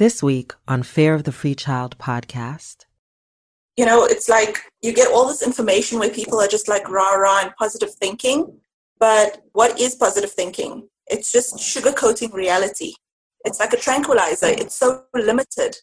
This 0.00 0.22
week 0.22 0.54
on 0.66 0.82
Fare 0.82 1.14
of 1.14 1.24
the 1.24 1.30
Free 1.30 1.54
Child 1.54 1.98
podcast. 1.98 2.86
You 3.76 3.84
know, 3.84 4.06
it's 4.06 4.30
like 4.30 4.56
you 4.80 4.94
get 4.94 5.12
all 5.12 5.28
this 5.28 5.42
information 5.42 5.98
where 5.98 6.08
people 6.08 6.40
are 6.40 6.48
just 6.48 6.68
like 6.68 6.88
rah 6.88 7.16
rah 7.16 7.40
and 7.42 7.54
positive 7.58 7.92
thinking. 7.92 8.60
But 8.98 9.42
what 9.52 9.78
is 9.78 9.94
positive 9.94 10.30
thinking? 10.30 10.88
It's 11.08 11.30
just 11.30 11.56
sugarcoating 11.56 12.32
reality. 12.32 12.94
It's 13.44 13.60
like 13.60 13.74
a 13.74 13.76
tranquilizer, 13.76 14.46
it's 14.46 14.74
so 14.74 15.02
limited. 15.14 15.76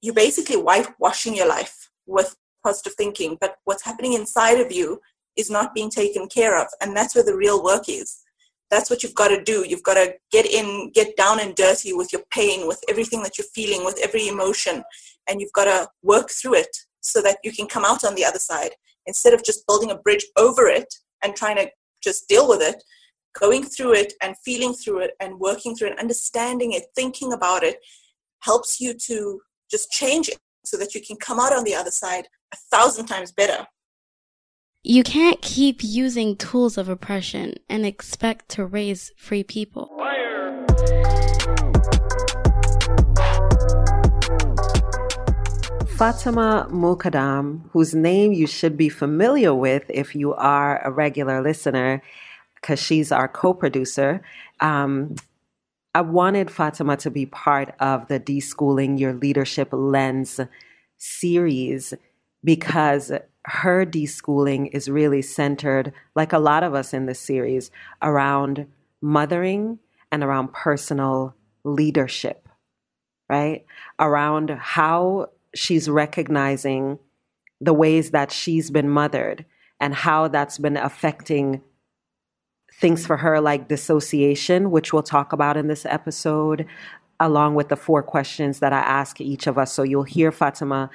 You're 0.00 0.14
basically 0.14 0.56
whitewashing 0.56 1.36
your 1.36 1.46
life 1.46 1.90
with 2.06 2.34
positive 2.64 2.94
thinking, 2.94 3.36
but 3.42 3.56
what's 3.64 3.84
happening 3.84 4.14
inside 4.14 4.58
of 4.58 4.72
you 4.72 5.02
is 5.36 5.50
not 5.50 5.74
being 5.74 5.90
taken 5.90 6.28
care 6.28 6.58
of. 6.58 6.68
And 6.80 6.96
that's 6.96 7.14
where 7.14 7.24
the 7.24 7.36
real 7.36 7.62
work 7.62 7.90
is 7.90 8.22
that's 8.70 8.88
what 8.88 9.02
you've 9.02 9.14
got 9.14 9.28
to 9.28 9.42
do. 9.42 9.64
You've 9.66 9.82
got 9.82 9.94
to 9.94 10.14
get 10.30 10.46
in 10.46 10.90
get 10.92 11.16
down 11.16 11.40
and 11.40 11.54
dirty 11.54 11.92
with 11.92 12.12
your 12.12 12.22
pain 12.30 12.66
with 12.66 12.82
everything 12.88 13.22
that 13.22 13.36
you're 13.36 13.46
feeling 13.54 13.84
with 13.84 13.98
every 14.02 14.28
emotion 14.28 14.82
and 15.28 15.40
you've 15.40 15.52
got 15.52 15.64
to 15.64 15.88
work 16.02 16.30
through 16.30 16.54
it 16.54 16.76
so 17.00 17.20
that 17.22 17.38
you 17.42 17.52
can 17.52 17.66
come 17.66 17.84
out 17.84 18.04
on 18.04 18.14
the 18.14 18.24
other 18.24 18.38
side. 18.38 18.70
Instead 19.06 19.34
of 19.34 19.44
just 19.44 19.66
building 19.66 19.90
a 19.90 19.96
bridge 19.96 20.24
over 20.36 20.68
it 20.68 20.92
and 21.22 21.34
trying 21.34 21.56
to 21.56 21.68
just 22.02 22.28
deal 22.28 22.48
with 22.48 22.62
it 22.62 22.82
going 23.38 23.64
through 23.64 23.94
it 23.94 24.12
and 24.22 24.34
feeling 24.44 24.72
through 24.72 25.00
it 25.00 25.12
and 25.20 25.38
working 25.38 25.74
through 25.74 25.88
it 25.88 25.98
understanding 25.98 26.72
it 26.72 26.84
thinking 26.96 27.32
about 27.32 27.62
it 27.62 27.76
helps 28.42 28.80
you 28.80 28.94
to 28.94 29.40
just 29.70 29.90
change 29.90 30.28
it 30.28 30.38
so 30.64 30.76
that 30.76 30.94
you 30.94 31.00
can 31.00 31.16
come 31.16 31.38
out 31.38 31.52
on 31.52 31.64
the 31.64 31.74
other 31.74 31.90
side 31.90 32.26
a 32.52 32.56
thousand 32.76 33.06
times 33.06 33.32
better 33.32 33.66
you 34.82 35.02
can't 35.02 35.42
keep 35.42 35.84
using 35.84 36.36
tools 36.36 36.78
of 36.78 36.88
oppression 36.88 37.54
and 37.68 37.84
expect 37.84 38.48
to 38.48 38.64
raise 38.64 39.12
free 39.16 39.44
people. 39.44 39.92
Fire. 39.98 40.20
Fatima 46.00 46.66
Mookadam, 46.70 47.60
whose 47.72 47.94
name 47.94 48.32
you 48.32 48.46
should 48.46 48.74
be 48.74 48.88
familiar 48.88 49.54
with 49.54 49.84
if 49.90 50.14
you 50.14 50.32
are 50.32 50.80
a 50.82 50.90
regular 50.90 51.42
listener, 51.42 52.02
because 52.54 52.80
she's 52.80 53.12
our 53.12 53.28
co 53.28 53.52
producer. 53.52 54.22
Um, 54.60 55.14
I 55.94 56.00
wanted 56.00 56.50
Fatima 56.50 56.96
to 56.98 57.10
be 57.10 57.26
part 57.26 57.74
of 57.80 58.08
the 58.08 58.18
Deschooling 58.18 58.98
Your 58.98 59.12
Leadership 59.12 59.68
Lens 59.72 60.40
series 60.96 61.92
because 62.42 63.12
her 63.50 63.84
deschooling 63.84 64.70
is 64.72 64.88
really 64.88 65.22
centered, 65.22 65.92
like 66.14 66.32
a 66.32 66.38
lot 66.38 66.62
of 66.62 66.74
us 66.74 66.94
in 66.94 67.06
this 67.06 67.20
series, 67.20 67.70
around 68.00 68.66
mothering 69.02 69.78
and 70.12 70.22
around 70.22 70.52
personal 70.52 71.34
leadership, 71.64 72.48
right? 73.28 73.64
Around 73.98 74.50
how 74.50 75.30
she's 75.54 75.88
recognizing 75.88 76.98
the 77.60 77.74
ways 77.74 78.12
that 78.12 78.32
she's 78.32 78.70
been 78.70 78.88
mothered 78.88 79.44
and 79.80 79.94
how 79.94 80.28
that's 80.28 80.58
been 80.58 80.76
affecting 80.76 81.60
things 82.72 83.04
for 83.04 83.16
her 83.18 83.40
like 83.40 83.68
dissociation, 83.68 84.70
which 84.70 84.92
we'll 84.92 85.02
talk 85.02 85.32
about 85.32 85.56
in 85.56 85.66
this 85.66 85.84
episode, 85.86 86.66
along 87.18 87.54
with 87.54 87.68
the 87.68 87.76
four 87.76 88.02
questions 88.02 88.60
that 88.60 88.72
I 88.72 88.78
ask 88.78 89.20
each 89.20 89.46
of 89.46 89.58
us. 89.58 89.72
So 89.72 89.82
you'll 89.82 90.04
hear 90.04 90.32
Fatima 90.32 90.88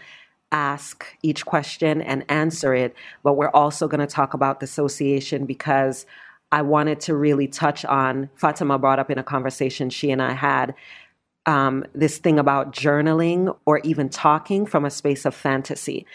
ask 0.56 1.06
each 1.22 1.46
question 1.46 2.02
and 2.02 2.24
answer 2.30 2.74
it, 2.74 2.96
but 3.24 3.34
we're 3.34 3.50
also 3.50 3.90
going 3.90 4.00
to 4.00 4.08
talk 4.08 4.34
about 4.34 4.62
dissociation 4.62 5.46
because 5.46 6.06
I 6.54 6.62
wanted 6.62 7.02
to 7.02 7.16
really 7.16 7.48
touch 7.48 7.84
on, 7.84 8.30
Fatima 8.36 8.80
brought 8.80 8.98
up 8.98 9.12
in 9.12 9.18
a 9.18 9.24
conversation 9.24 9.90
she 9.90 10.12
and 10.12 10.22
I 10.22 10.32
had, 10.32 10.74
um, 11.46 11.84
this 11.94 12.20
thing 12.20 12.40
about 12.40 12.72
journaling 12.72 13.56
or 13.66 13.80
even 13.80 14.08
talking 14.08 14.66
from 14.66 14.86
a 14.86 14.90
space 14.90 15.26
of 15.26 15.36
fantasy. 15.36 16.06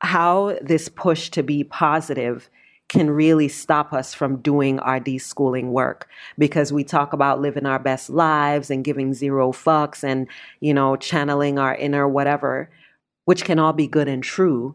How 0.00 0.56
this 0.62 0.88
push 0.88 1.30
to 1.30 1.42
be 1.42 1.64
positive 1.64 2.48
can 2.88 3.10
really 3.10 3.48
stop 3.48 3.92
us 3.92 4.14
from 4.14 4.36
doing 4.42 4.78
our 4.78 5.00
deschooling 5.00 5.70
work 5.70 6.08
because 6.38 6.72
we 6.72 6.84
talk 6.84 7.12
about 7.12 7.40
living 7.40 7.66
our 7.66 7.80
best 7.80 8.10
lives 8.10 8.70
and 8.70 8.84
giving 8.84 9.12
zero 9.12 9.50
fucks 9.50 10.04
and, 10.04 10.28
you 10.60 10.72
know, 10.72 10.94
channeling 10.94 11.58
our 11.58 11.74
inner 11.74 12.06
whatever 12.06 12.70
which 13.26 13.44
can 13.44 13.58
all 13.58 13.74
be 13.74 13.86
good 13.86 14.08
and 14.08 14.24
true. 14.24 14.74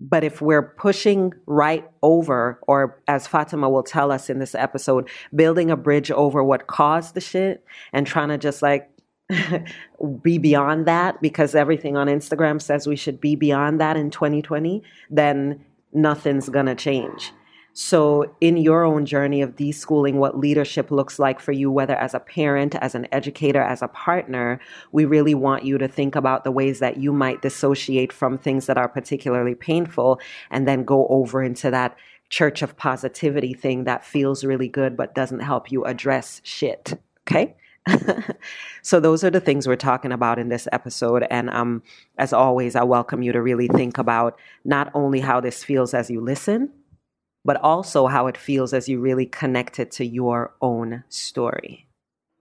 But 0.00 0.22
if 0.22 0.40
we're 0.40 0.62
pushing 0.62 1.32
right 1.46 1.88
over, 2.02 2.60
or 2.66 3.02
as 3.08 3.26
Fatima 3.26 3.68
will 3.68 3.82
tell 3.82 4.12
us 4.12 4.30
in 4.30 4.38
this 4.38 4.54
episode, 4.54 5.08
building 5.34 5.70
a 5.70 5.76
bridge 5.76 6.10
over 6.10 6.42
what 6.44 6.66
caused 6.66 7.14
the 7.14 7.20
shit 7.20 7.64
and 7.92 8.06
trying 8.06 8.28
to 8.28 8.38
just 8.38 8.60
like 8.60 8.90
be 10.22 10.38
beyond 10.38 10.86
that 10.86 11.20
because 11.22 11.54
everything 11.54 11.96
on 11.96 12.06
Instagram 12.06 12.60
says 12.60 12.86
we 12.86 12.96
should 12.96 13.20
be 13.20 13.34
beyond 13.34 13.80
that 13.80 13.96
in 13.96 14.10
2020, 14.10 14.82
then 15.10 15.64
nothing's 15.92 16.48
gonna 16.48 16.74
change. 16.74 17.32
So, 17.76 18.32
in 18.40 18.56
your 18.56 18.84
own 18.84 19.04
journey 19.04 19.42
of 19.42 19.56
deschooling 19.56 20.14
what 20.14 20.38
leadership 20.38 20.92
looks 20.92 21.18
like 21.18 21.40
for 21.40 21.50
you, 21.50 21.72
whether 21.72 21.96
as 21.96 22.14
a 22.14 22.20
parent, 22.20 22.76
as 22.76 22.94
an 22.94 23.08
educator, 23.10 23.60
as 23.60 23.82
a 23.82 23.88
partner, 23.88 24.60
we 24.92 25.04
really 25.04 25.34
want 25.34 25.64
you 25.64 25.76
to 25.78 25.88
think 25.88 26.14
about 26.14 26.44
the 26.44 26.52
ways 26.52 26.78
that 26.78 26.98
you 26.98 27.12
might 27.12 27.42
dissociate 27.42 28.12
from 28.12 28.38
things 28.38 28.66
that 28.66 28.78
are 28.78 28.88
particularly 28.88 29.56
painful 29.56 30.20
and 30.52 30.68
then 30.68 30.84
go 30.84 31.08
over 31.08 31.42
into 31.42 31.68
that 31.72 31.96
church 32.28 32.62
of 32.62 32.76
positivity 32.76 33.52
thing 33.52 33.84
that 33.84 34.04
feels 34.04 34.44
really 34.44 34.68
good 34.68 34.96
but 34.96 35.14
doesn't 35.16 35.40
help 35.40 35.72
you 35.72 35.84
address 35.84 36.40
shit. 36.44 36.96
Okay? 37.26 37.56
so 38.82 39.00
those 39.00 39.24
are 39.24 39.30
the 39.30 39.40
things 39.40 39.66
we're 39.66 39.74
talking 39.74 40.12
about 40.12 40.38
in 40.38 40.48
this 40.48 40.66
episode 40.72 41.26
and 41.30 41.50
um 41.50 41.82
as 42.16 42.32
always 42.32 42.74
I 42.74 42.82
welcome 42.82 43.22
you 43.22 43.30
to 43.32 43.42
really 43.42 43.68
think 43.68 43.98
about 43.98 44.38
not 44.64 44.90
only 44.94 45.20
how 45.20 45.38
this 45.38 45.62
feels 45.62 45.92
as 45.92 46.08
you 46.08 46.22
listen 46.22 46.70
but 47.44 47.56
also 47.56 48.06
how 48.06 48.26
it 48.26 48.36
feels 48.36 48.72
as 48.72 48.88
you 48.88 49.00
really 49.00 49.26
connect 49.26 49.78
it 49.78 49.90
to 49.92 50.04
your 50.04 50.54
own 50.60 51.04
story. 51.08 51.86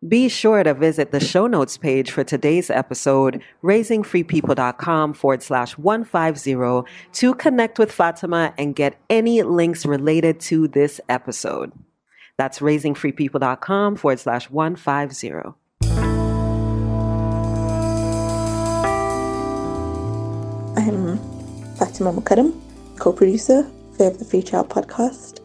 Be 0.05 0.27
sure 0.27 0.63
to 0.63 0.73
visit 0.73 1.11
the 1.11 1.21
show 1.21 1.47
notes 1.47 1.77
page 1.77 2.11
for 2.11 2.25
today's 2.25 2.69
episode, 2.69 3.41
raisingfreepeople.com 3.63 5.13
forward 5.13 5.41
slash 5.41 5.77
150 5.77 6.91
to 7.13 7.33
connect 7.35 7.79
with 7.79 7.89
Fatima 7.89 8.53
and 8.57 8.75
get 8.75 8.99
any 9.09 9.43
links 9.43 9.85
related 9.85 10.41
to 10.41 10.67
this 10.67 10.99
episode. 11.07 11.71
That's 12.37 12.59
raisingfreepeople.com 12.59 13.95
forward 13.95 14.19
slash 14.19 14.49
150. 14.49 15.29
I'm 20.75 21.17
Fatima 21.77 22.11
Mookadam, 22.11 22.59
co 22.97 23.13
producer 23.13 23.65
Of 23.99 24.29
the 24.31 24.41
Child 24.41 24.69
podcast, 24.69 25.39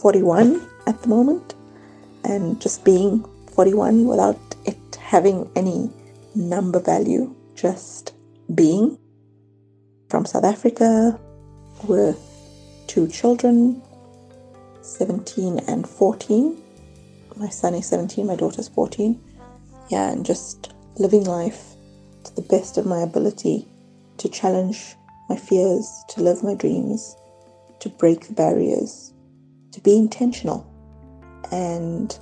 41 0.00 0.66
at 0.86 1.00
the 1.02 1.08
moment, 1.08 1.54
and 2.24 2.60
just 2.60 2.82
being 2.82 3.24
41 3.52 4.06
without 4.06 4.38
it 4.64 4.96
having 4.96 5.48
any 5.54 5.90
number 6.34 6.80
value, 6.80 7.32
just 7.54 8.14
being. 8.54 8.98
From 10.08 10.24
South 10.24 10.44
Africa 10.44 11.20
with 11.86 12.18
two 12.88 13.06
children, 13.06 13.80
17 14.80 15.58
and 15.68 15.86
14. 15.88 16.60
My 17.36 17.48
son 17.48 17.74
is 17.74 17.86
17, 17.86 18.26
my 18.26 18.34
daughter's 18.34 18.68
14. 18.68 19.20
Yeah, 19.90 20.10
and 20.10 20.24
just 20.26 20.72
living 20.96 21.24
life 21.24 21.74
to 22.24 22.34
the 22.34 22.42
best 22.42 22.78
of 22.78 22.86
my 22.86 23.02
ability 23.02 23.68
to 24.18 24.28
challenge 24.28 24.96
my 25.28 25.36
fears, 25.36 25.86
to 26.08 26.22
live 26.22 26.42
my 26.42 26.54
dreams, 26.54 27.14
to 27.84 27.90
break 27.90 28.28
the 28.28 28.32
barriers, 28.32 29.12
to 29.70 29.80
be 29.82 29.94
intentional, 29.94 30.66
and 31.52 32.18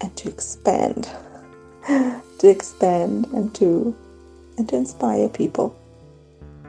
and 0.00 0.16
to 0.16 0.28
expand, 0.28 1.08
to 1.88 2.48
expand 2.48 3.26
and 3.34 3.52
to 3.56 3.92
and 4.56 4.68
to 4.68 4.76
inspire 4.76 5.28
people. 5.28 5.76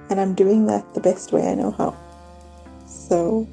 And 0.10 0.20
I'm 0.20 0.34
doing 0.34 0.66
that 0.66 0.92
the 0.96 1.00
best 1.00 1.32
way 1.32 1.48
I 1.48 1.54
know 1.54 1.70
how. 1.70 1.96
So 2.88 3.48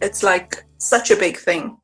it's 0.00 0.22
like 0.22 0.64
such 0.78 1.10
a 1.10 1.16
big 1.16 1.36
thing 1.36 1.76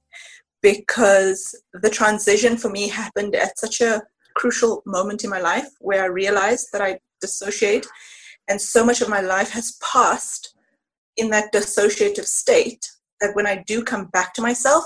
because 0.62 1.54
the 1.74 1.90
transition 1.90 2.56
for 2.56 2.70
me 2.70 2.88
happened 2.88 3.34
at 3.34 3.58
such 3.58 3.82
a 3.82 4.02
crucial 4.36 4.82
moment 4.86 5.22
in 5.22 5.28
my 5.28 5.40
life 5.40 5.68
where 5.80 6.02
I 6.02 6.06
realized 6.06 6.68
that 6.72 6.80
I 6.80 6.98
dissociate 7.20 7.86
and 8.48 8.60
so 8.60 8.84
much 8.84 9.00
of 9.00 9.08
my 9.08 9.20
life 9.20 9.50
has 9.50 9.78
passed 9.82 10.54
in 11.16 11.30
that 11.30 11.52
dissociative 11.52 12.26
state 12.26 12.90
that 13.20 13.34
when 13.34 13.46
I 13.46 13.62
do 13.66 13.82
come 13.84 14.06
back 14.06 14.34
to 14.34 14.42
myself, 14.42 14.84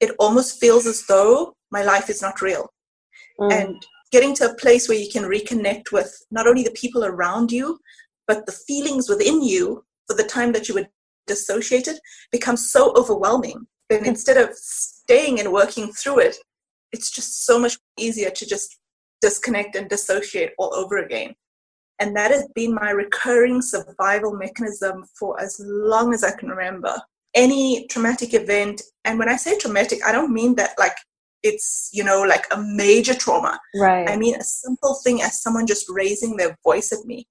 it 0.00 0.14
almost 0.18 0.60
feels 0.60 0.86
as 0.86 1.04
though 1.06 1.54
my 1.70 1.82
life 1.82 2.08
is 2.10 2.22
not 2.22 2.40
real. 2.40 2.68
Mm. 3.40 3.52
And 3.52 3.86
getting 4.12 4.34
to 4.36 4.50
a 4.50 4.54
place 4.54 4.88
where 4.88 4.98
you 4.98 5.10
can 5.10 5.24
reconnect 5.24 5.92
with 5.92 6.16
not 6.30 6.46
only 6.46 6.62
the 6.62 6.70
people 6.70 7.04
around 7.04 7.52
you, 7.52 7.78
but 8.26 8.46
the 8.46 8.52
feelings 8.52 9.08
within 9.08 9.42
you 9.42 9.84
for 10.06 10.16
the 10.16 10.24
time 10.24 10.52
that 10.52 10.68
you 10.68 10.74
were 10.74 10.86
dissociated 11.26 11.96
becomes 12.32 12.70
so 12.70 12.92
overwhelming. 12.96 13.66
Then 13.90 14.04
mm. 14.04 14.06
instead 14.06 14.36
of 14.36 14.54
staying 14.54 15.40
and 15.40 15.52
working 15.52 15.92
through 15.92 16.20
it, 16.20 16.36
it's 16.92 17.10
just 17.10 17.44
so 17.44 17.58
much 17.58 17.76
easier 17.98 18.30
to 18.30 18.46
just 18.46 18.78
disconnect 19.20 19.76
and 19.76 19.88
dissociate 19.88 20.52
all 20.58 20.74
over 20.74 20.98
again. 20.98 21.34
And 21.98 22.14
that 22.16 22.30
has 22.30 22.46
been 22.54 22.74
my 22.74 22.90
recurring 22.90 23.62
survival 23.62 24.34
mechanism 24.34 25.04
for 25.18 25.40
as 25.40 25.60
long 25.64 26.12
as 26.12 26.22
I 26.22 26.32
can 26.36 26.48
remember. 26.50 27.00
Any 27.34 27.86
traumatic 27.88 28.34
event, 28.34 28.82
and 29.04 29.18
when 29.18 29.28
I 29.28 29.36
say 29.36 29.58
traumatic, 29.58 30.00
I 30.06 30.12
don't 30.12 30.32
mean 30.32 30.54
that 30.56 30.70
like 30.78 30.96
it's, 31.42 31.90
you 31.92 32.02
know, 32.04 32.22
like 32.22 32.44
a 32.50 32.62
major 32.62 33.14
trauma. 33.14 33.58
Right. 33.74 34.08
I 34.08 34.16
mean 34.16 34.34
a 34.34 34.42
simple 34.42 34.94
thing 35.04 35.22
as 35.22 35.42
someone 35.42 35.66
just 35.66 35.86
raising 35.88 36.36
their 36.36 36.56
voice 36.64 36.92
at 36.92 37.04
me. 37.06 37.26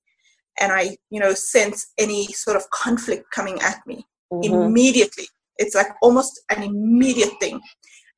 And 0.59 0.71
I, 0.71 0.97
you 1.09 1.19
know, 1.19 1.33
sense 1.33 1.91
any 1.97 2.27
sort 2.27 2.56
of 2.56 2.69
conflict 2.69 3.25
coming 3.31 3.59
at 3.61 3.79
me 3.85 4.06
mm-hmm. 4.31 4.53
immediately. 4.53 5.25
It's 5.57 5.75
like 5.75 5.88
almost 6.01 6.41
an 6.50 6.63
immediate 6.63 7.33
thing. 7.39 7.59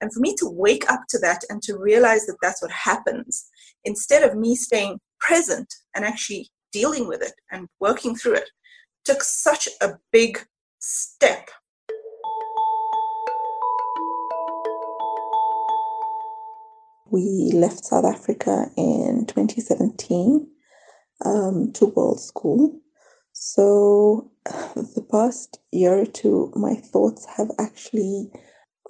And 0.01 0.13
for 0.13 0.19
me 0.19 0.35
to 0.35 0.47
wake 0.47 0.89
up 0.91 1.01
to 1.09 1.19
that 1.19 1.41
and 1.49 1.61
to 1.63 1.77
realize 1.77 2.25
that 2.27 2.37
that's 2.41 2.61
what 2.61 2.71
happens, 2.71 3.49
instead 3.83 4.23
of 4.23 4.37
me 4.37 4.55
staying 4.55 4.99
present 5.19 5.73
and 5.97 6.05
actually 6.05 6.47
dealing 6.71 7.07
with 7.07 7.23
it 7.23 7.33
and 7.51 7.67
working 7.79 8.15
through 8.15 8.35
it, 8.35 8.49
took 9.03 9.23
such 9.23 9.67
a 9.81 9.95
big 10.11 10.45
step. 10.79 11.49
We 17.09 17.51
left 17.53 17.85
South 17.85 18.05
Africa 18.05 18.67
in 18.77 19.25
2017 19.25 20.47
um, 21.25 21.71
to 21.73 21.85
World 21.87 22.19
School. 22.19 22.79
So, 23.33 24.29
the 24.45 25.05
past 25.09 25.59
year 25.71 25.97
or 25.99 26.05
two, 26.05 26.51
my 26.55 26.75
thoughts 26.75 27.25
have 27.37 27.49
actually 27.57 28.29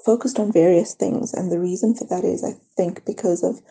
focused 0.05 0.39
on 0.39 0.51
various 0.51 0.93
things. 0.93 1.33
And 1.33 1.51
the 1.51 1.59
reason 1.59 1.95
for 1.95 2.05
that 2.09 2.25
is, 2.25 2.43
I 2.43 2.53
think, 2.75 3.05
because 3.05 3.43
of 3.43 3.61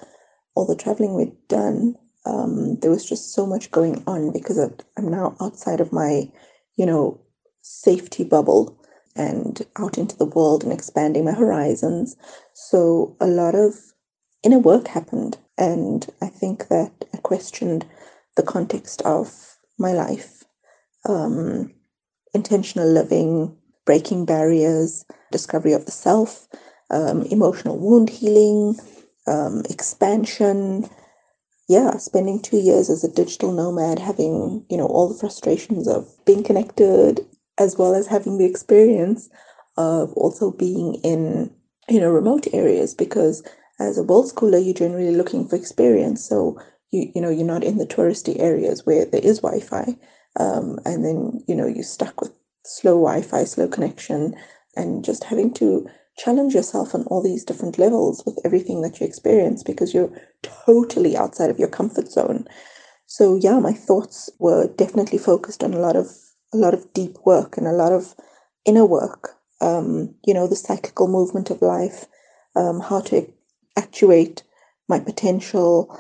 all 0.54 0.66
the 0.66 0.76
traveling 0.76 1.14
we've 1.14 1.36
done, 1.48 1.96
um, 2.26 2.78
there 2.81 2.90
was 2.90 3.08
just 3.08 3.32
so 3.32 3.46
much 3.46 3.70
going 3.70 4.02
on 4.06 4.32
because 4.32 4.58
of, 4.58 4.75
I'm 4.99 5.08
now 5.08 5.37
outside 5.40 5.81
of 5.81 5.93
my, 5.93 6.31
you 6.76 6.84
know, 6.84 7.20
safety 7.62 8.25
bubble 8.25 8.78
and 9.14 9.64
out 9.78 9.96
into 9.96 10.17
the 10.17 10.26
world 10.26 10.62
and 10.62 10.73
expanding 10.73 11.25
my 11.25 11.32
horizons. 11.32 12.17
So 12.52 13.17
a 13.20 13.26
lot 13.26 13.55
of 13.55 13.75
inner 14.43 14.58
work 14.58 14.88
happened. 14.88 15.38
And 15.56 16.06
I 16.20 16.26
think 16.26 16.69
that 16.69 16.93
I 17.14 17.19
questioned 17.19 17.87
the 18.37 18.43
context 18.43 19.00
of 19.02 19.56
my 19.78 19.93
life, 19.93 20.44
um, 21.08 21.73
intentional 22.34 22.88
living, 22.88 23.56
breaking 23.87 24.26
barriers, 24.26 25.05
discovery 25.32 25.73
of 25.73 25.87
the 25.87 25.93
self, 25.93 26.46
um, 26.90 27.23
emotional 27.23 27.78
wound 27.78 28.11
healing, 28.11 28.76
um, 29.26 29.62
expansion. 29.70 30.88
Yeah, 31.68 31.96
spending 31.96 32.40
two 32.40 32.58
years 32.58 32.88
as 32.90 33.02
a 33.02 33.10
digital 33.10 33.50
nomad, 33.50 33.98
having 33.98 34.64
you 34.70 34.76
know 34.76 34.86
all 34.86 35.08
the 35.08 35.18
frustrations 35.18 35.88
of 35.88 36.08
being 36.24 36.44
connected, 36.44 37.26
as 37.58 37.76
well 37.76 37.94
as 37.94 38.06
having 38.06 38.38
the 38.38 38.44
experience 38.44 39.28
of 39.76 40.12
also 40.14 40.52
being 40.52 40.94
in 41.02 41.52
you 41.88 42.00
know 42.00 42.10
remote 42.10 42.46
areas. 42.52 42.94
Because 42.94 43.42
as 43.80 43.98
a 43.98 44.04
world 44.04 44.30
schooler, 44.32 44.64
you're 44.64 44.74
generally 44.74 45.14
looking 45.14 45.46
for 45.48 45.56
experience, 45.56 46.24
so 46.24 46.56
you 46.92 47.10
you 47.14 47.20
know 47.20 47.30
you're 47.30 47.44
not 47.44 47.64
in 47.64 47.78
the 47.78 47.86
touristy 47.86 48.38
areas 48.38 48.86
where 48.86 49.04
there 49.04 49.24
is 49.24 49.40
Wi-Fi, 49.40 49.96
um, 50.38 50.78
and 50.84 51.04
then 51.04 51.42
you 51.48 51.54
know 51.56 51.66
you're 51.66 51.82
stuck 51.82 52.20
with 52.20 52.32
slow 52.64 52.94
Wi-Fi, 52.94 53.42
slow 53.42 53.66
connection, 53.66 54.36
and 54.76 55.04
just 55.04 55.24
having 55.24 55.52
to 55.54 55.88
challenge 56.18 56.54
yourself 56.54 56.94
on 56.94 57.04
all 57.04 57.22
these 57.22 57.44
different 57.44 57.78
levels 57.78 58.22
with 58.24 58.38
everything 58.44 58.82
that 58.82 59.00
you 59.00 59.06
experience 59.06 59.62
because 59.62 59.92
you're 59.92 60.10
totally 60.42 61.16
outside 61.16 61.50
of 61.50 61.58
your 61.58 61.68
comfort 61.68 62.10
zone. 62.10 62.46
So 63.06 63.36
yeah, 63.36 63.58
my 63.58 63.72
thoughts 63.72 64.30
were 64.38 64.68
definitely 64.68 65.18
focused 65.18 65.62
on 65.62 65.74
a 65.74 65.78
lot 65.78 65.96
of 65.96 66.08
a 66.54 66.56
lot 66.56 66.74
of 66.74 66.92
deep 66.92 67.16
work 67.24 67.56
and 67.56 67.66
a 67.66 67.72
lot 67.72 67.92
of 67.92 68.14
inner 68.64 68.86
work. 68.86 69.36
Um, 69.60 70.14
you 70.26 70.34
know, 70.34 70.46
the 70.46 70.56
cyclical 70.56 71.08
movement 71.08 71.50
of 71.50 71.62
life, 71.62 72.06
um, 72.54 72.80
how 72.80 73.00
to 73.02 73.30
actuate 73.76 74.42
my 74.88 75.00
potential, 75.00 75.98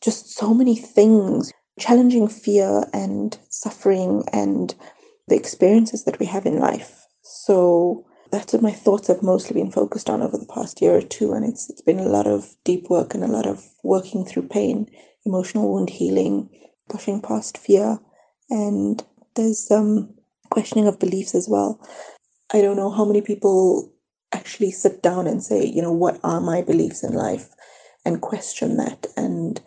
just 0.00 0.30
so 0.30 0.54
many 0.54 0.76
things, 0.76 1.52
challenging 1.78 2.28
fear 2.28 2.84
and 2.92 3.38
suffering 3.50 4.24
and 4.32 4.74
the 5.28 5.36
experiences 5.36 6.04
that 6.04 6.18
we 6.18 6.26
have 6.26 6.46
in 6.46 6.58
life 6.58 7.04
so 7.24 8.04
that's 8.34 8.52
what 8.52 8.62
my 8.62 8.72
thoughts 8.72 9.06
have 9.06 9.22
mostly 9.22 9.54
been 9.54 9.70
focused 9.70 10.10
on 10.10 10.20
over 10.20 10.36
the 10.36 10.52
past 10.52 10.82
year 10.82 10.96
or 10.96 11.02
two. 11.02 11.32
And 11.32 11.44
it's, 11.44 11.70
it's 11.70 11.82
been 11.82 12.00
a 12.00 12.08
lot 12.08 12.26
of 12.26 12.56
deep 12.64 12.90
work 12.90 13.14
and 13.14 13.22
a 13.22 13.28
lot 13.28 13.46
of 13.46 13.64
working 13.84 14.24
through 14.24 14.48
pain, 14.48 14.90
emotional 15.24 15.72
wound 15.72 15.88
healing, 15.88 16.50
pushing 16.88 17.22
past 17.22 17.56
fear. 17.56 18.00
And 18.50 19.00
there's 19.36 19.70
um, 19.70 20.14
questioning 20.50 20.88
of 20.88 20.98
beliefs 20.98 21.34
as 21.36 21.48
well. 21.48 21.80
I 22.52 22.60
don't 22.60 22.76
know 22.76 22.90
how 22.90 23.04
many 23.04 23.20
people 23.20 23.92
actually 24.32 24.72
sit 24.72 25.00
down 25.00 25.28
and 25.28 25.40
say, 25.40 25.64
you 25.64 25.80
know, 25.80 25.92
what 25.92 26.18
are 26.24 26.40
my 26.40 26.60
beliefs 26.60 27.04
in 27.04 27.12
life 27.12 27.48
and 28.04 28.20
question 28.20 28.76
that 28.78 29.06
and 29.16 29.60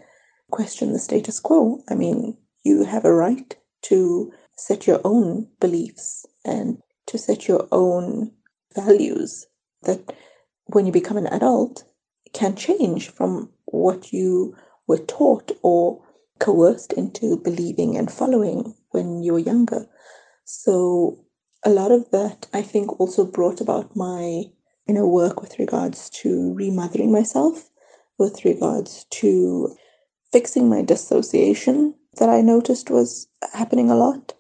question 0.52 0.92
the 0.92 1.00
status 1.00 1.40
quo. 1.40 1.82
I 1.90 1.96
mean, 1.96 2.38
you 2.64 2.84
have 2.84 3.06
a 3.06 3.14
right 3.14 3.56
to 3.84 4.34
set 4.58 4.88
your 4.88 5.00
own 5.06 5.48
beliefs 5.62 6.26
and 6.44 6.80
to 7.06 7.18
set 7.18 7.48
your 7.48 7.66
own 7.72 8.34
values 8.78 9.48
that 9.84 10.14
when 10.68 10.86
you 10.86 10.92
become 10.92 11.18
an 11.18 11.28
adult 11.28 11.84
can 12.34 12.56
change 12.56 13.10
from 13.10 13.50
what 13.66 14.14
you 14.14 14.56
were 14.88 14.98
taught 14.98 15.52
or 15.64 16.04
coerced 16.40 16.94
into 16.94 17.38
believing 17.38 17.98
and 17.98 18.12
following 18.12 18.76
when 18.92 19.24
you 19.24 19.34
were 19.34 19.40
younger. 19.40 19.88
So 20.46 21.26
a 21.66 21.70
lot 21.70 21.92
of 21.92 22.10
that 22.12 22.48
I 22.54 22.62
think 22.62 23.00
also 23.00 23.26
brought 23.26 23.60
about 23.60 23.96
my 23.96 24.44
inner 24.88 25.08
work 25.08 25.42
with 25.42 25.60
regards 25.60 26.10
to 26.22 26.54
remothering 26.54 27.12
myself, 27.12 27.70
with 28.18 28.46
regards 28.46 29.06
to 29.20 29.76
fixing 30.32 30.70
my 30.70 30.82
dissociation 30.82 31.96
that 32.20 32.30
I 32.30 32.42
noticed 32.42 32.90
was 32.90 33.28
happening 33.54 33.90
a 33.90 33.96
lot, 33.96 34.34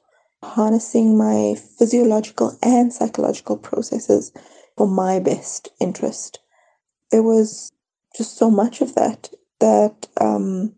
harnessing 0.43 1.17
my 1.17 1.55
physiological 1.77 2.57
and 2.61 2.93
psychological 2.93 3.57
processes 3.57 4.31
for 4.77 4.87
my 4.87 5.19
best 5.19 5.69
interest. 5.79 6.39
There 7.11 7.23
was 7.23 7.71
just 8.15 8.37
so 8.37 8.49
much 8.49 8.81
of 8.81 8.95
that 8.95 9.29
that 9.59 10.07
um, 10.21 10.73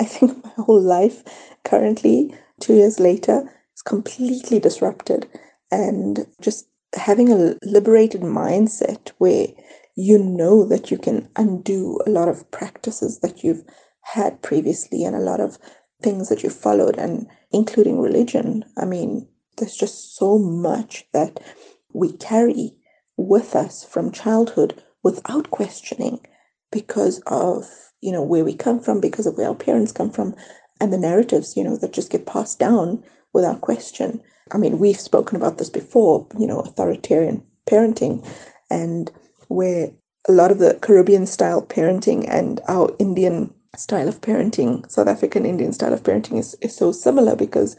I 0.00 0.04
think 0.04 0.44
my 0.44 0.50
whole 0.64 0.80
life 0.80 1.22
currently, 1.64 2.34
two 2.60 2.74
years 2.74 2.98
later, 2.98 3.50
is 3.74 3.82
completely 3.82 4.58
disrupted. 4.58 5.28
And 5.70 6.26
just 6.40 6.68
having 6.94 7.32
a 7.32 7.56
liberated 7.64 8.20
mindset 8.20 9.12
where 9.18 9.46
you 9.94 10.18
know 10.18 10.64
that 10.66 10.90
you 10.90 10.98
can 10.98 11.28
undo 11.36 12.00
a 12.06 12.10
lot 12.10 12.28
of 12.28 12.50
practices 12.50 13.20
that 13.20 13.42
you've 13.44 13.64
had 14.02 14.40
previously 14.42 15.04
and 15.04 15.14
a 15.14 15.20
lot 15.20 15.40
of 15.40 15.58
things 16.02 16.28
that 16.28 16.42
you 16.42 16.50
followed 16.50 16.96
and 16.98 17.26
including 17.52 18.00
religion. 18.00 18.64
I 18.76 18.84
mean, 18.84 19.28
there's 19.56 19.76
just 19.76 20.16
so 20.16 20.38
much 20.38 21.06
that 21.12 21.40
we 21.92 22.12
carry 22.12 22.74
with 23.16 23.54
us 23.54 23.84
from 23.84 24.10
childhood 24.10 24.82
without 25.02 25.50
questioning 25.50 26.20
because 26.70 27.20
of, 27.26 27.68
you 28.00 28.12
know, 28.12 28.22
where 28.22 28.44
we 28.44 28.54
come 28.54 28.80
from, 28.80 29.00
because 29.00 29.26
of 29.26 29.36
where 29.36 29.48
our 29.48 29.54
parents 29.54 29.92
come 29.92 30.10
from, 30.10 30.34
and 30.80 30.92
the 30.92 30.98
narratives, 30.98 31.56
you 31.56 31.62
know, 31.62 31.76
that 31.76 31.92
just 31.92 32.10
get 32.10 32.26
passed 32.26 32.58
down 32.58 33.04
without 33.32 33.60
question. 33.60 34.20
I 34.52 34.58
mean, 34.58 34.78
we've 34.78 34.98
spoken 34.98 35.36
about 35.36 35.58
this 35.58 35.70
before, 35.70 36.26
you 36.38 36.46
know, 36.46 36.60
authoritarian 36.60 37.42
parenting 37.68 38.26
and 38.70 39.10
where 39.48 39.90
a 40.28 40.32
lot 40.32 40.50
of 40.50 40.58
the 40.58 40.78
Caribbean 40.80 41.26
style 41.26 41.62
parenting 41.62 42.26
and 42.28 42.60
our 42.68 42.94
Indian 42.98 43.52
style 43.76 44.06
of 44.06 44.20
parenting, 44.20 44.90
South 44.90 45.08
African 45.08 45.46
Indian 45.46 45.72
style 45.72 45.94
of 45.94 46.02
parenting 46.02 46.38
is, 46.38 46.54
is 46.60 46.76
so 46.76 46.92
similar 46.92 47.34
because, 47.34 47.74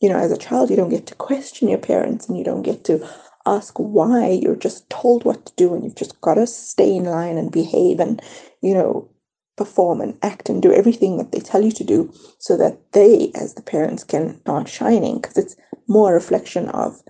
you 0.00 0.08
know, 0.08 0.18
as 0.18 0.30
a 0.30 0.36
child, 0.36 0.68
you 0.68 0.76
don't 0.76 0.90
get 0.90 1.06
to 1.06 1.14
question 1.14 1.68
your 1.68 1.78
parents 1.78 2.28
and 2.28 2.36
you 2.36 2.44
don't 2.44 2.62
get 2.62 2.84
to 2.84 3.08
ask 3.46 3.74
why. 3.78 4.28
You're 4.28 4.56
just 4.56 4.88
told 4.90 5.24
what 5.24 5.46
to 5.46 5.52
do 5.56 5.72
and 5.74 5.82
you've 5.82 5.94
just 5.94 6.20
got 6.20 6.34
to 6.34 6.46
stay 6.46 6.94
in 6.94 7.04
line 7.04 7.38
and 7.38 7.50
behave 7.50 7.98
and, 7.98 8.20
you 8.60 8.74
know, 8.74 9.08
perform 9.56 10.02
and 10.02 10.18
act 10.22 10.50
and 10.50 10.60
do 10.60 10.72
everything 10.72 11.16
that 11.16 11.32
they 11.32 11.40
tell 11.40 11.64
you 11.64 11.72
to 11.72 11.84
do 11.84 12.12
so 12.38 12.56
that 12.58 12.92
they, 12.92 13.32
as 13.34 13.54
the 13.54 13.62
parents, 13.62 14.04
can 14.04 14.38
start 14.40 14.68
shining 14.68 15.18
because 15.18 15.38
it's 15.38 15.56
more 15.88 16.10
a 16.10 16.14
reflection 16.14 16.68
of 16.68 17.02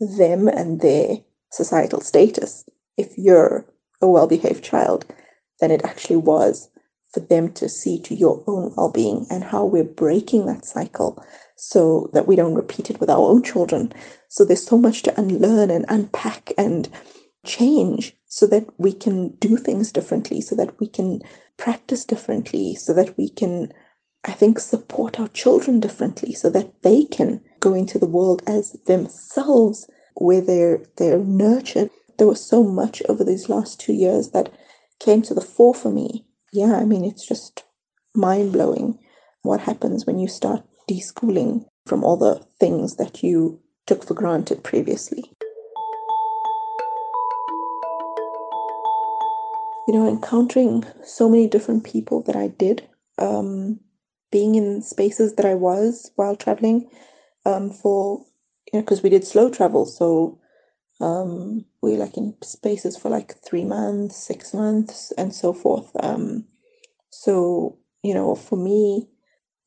them 0.00 0.48
and 0.48 0.80
their 0.80 1.18
societal 1.52 2.00
status. 2.00 2.64
If 2.96 3.16
you're 3.16 3.64
a 4.02 4.08
well 4.08 4.26
behaved 4.26 4.64
child, 4.64 5.06
than 5.60 5.70
it 5.70 5.84
actually 5.84 6.16
was 6.16 6.68
for 7.14 7.20
them 7.20 7.52
to 7.52 7.68
see 7.68 8.00
to 8.00 8.14
your 8.14 8.42
own 8.48 8.74
well 8.76 8.90
being 8.90 9.26
and 9.30 9.44
how 9.44 9.64
we're 9.64 9.84
breaking 9.84 10.46
that 10.46 10.64
cycle 10.64 11.24
so 11.56 12.10
that 12.12 12.26
we 12.26 12.34
don't 12.34 12.56
repeat 12.56 12.90
it 12.90 12.98
with 12.98 13.08
our 13.08 13.30
own 13.30 13.42
children. 13.42 13.92
So 14.28 14.44
there's 14.44 14.66
so 14.66 14.76
much 14.76 15.02
to 15.04 15.18
unlearn 15.18 15.70
and 15.70 15.84
unpack 15.88 16.52
and 16.58 16.88
change 17.46 18.16
so 18.26 18.46
that 18.48 18.66
we 18.78 18.92
can 18.92 19.36
do 19.36 19.56
things 19.56 19.92
differently, 19.92 20.40
so 20.40 20.56
that 20.56 20.78
we 20.80 20.88
can 20.88 21.20
practice 21.56 22.04
differently, 22.04 22.74
so 22.74 22.92
that 22.94 23.16
we 23.16 23.28
can, 23.28 23.72
I 24.24 24.32
think, 24.32 24.58
support 24.58 25.20
our 25.20 25.28
children 25.28 25.78
differently, 25.78 26.34
so 26.34 26.50
that 26.50 26.82
they 26.82 27.04
can 27.04 27.40
go 27.60 27.74
into 27.74 27.98
the 27.98 28.06
world 28.06 28.42
as 28.48 28.72
themselves, 28.86 29.88
where 30.16 30.40
they're 30.40 30.82
they're 30.96 31.18
nurtured. 31.18 31.90
There 32.18 32.26
was 32.26 32.44
so 32.44 32.64
much 32.64 33.02
over 33.08 33.22
these 33.22 33.48
last 33.48 33.78
two 33.78 33.92
years 33.92 34.30
that 34.30 34.52
came 34.98 35.22
to 35.22 35.34
the 35.34 35.40
fore 35.40 35.74
for 35.74 35.92
me. 35.92 36.26
Yeah, 36.54 36.76
I 36.76 36.84
mean, 36.84 37.04
it's 37.04 37.26
just 37.26 37.64
mind 38.14 38.52
blowing 38.52 39.00
what 39.42 39.58
happens 39.58 40.06
when 40.06 40.20
you 40.20 40.28
start 40.28 40.62
deschooling 40.88 41.66
from 41.84 42.04
all 42.04 42.16
the 42.16 42.46
things 42.60 42.94
that 42.94 43.24
you 43.24 43.60
took 43.88 44.06
for 44.06 44.14
granted 44.14 44.62
previously. 44.62 45.24
You 49.88 49.94
know, 49.94 50.08
encountering 50.08 50.84
so 51.02 51.28
many 51.28 51.48
different 51.48 51.82
people 51.82 52.22
that 52.22 52.36
I 52.36 52.46
did, 52.46 52.88
um, 53.18 53.80
being 54.30 54.54
in 54.54 54.80
spaces 54.80 55.34
that 55.34 55.44
I 55.44 55.54
was 55.54 56.12
while 56.14 56.36
traveling 56.36 56.88
um, 57.44 57.72
for, 57.72 58.24
you 58.72 58.78
know, 58.78 58.82
because 58.82 59.02
we 59.02 59.10
did 59.10 59.24
slow 59.24 59.50
travel. 59.50 59.86
So 59.86 60.38
um, 61.00 61.64
we 61.82 61.96
like 61.96 62.16
in 62.16 62.34
spaces 62.42 62.96
for 62.96 63.08
like 63.10 63.34
three 63.44 63.64
months, 63.64 64.16
six 64.16 64.54
months, 64.54 65.12
and 65.18 65.34
so 65.34 65.52
forth. 65.52 65.90
Um, 66.02 66.46
so, 67.10 67.78
you 68.02 68.14
know, 68.14 68.34
for 68.34 68.56
me, 68.56 69.08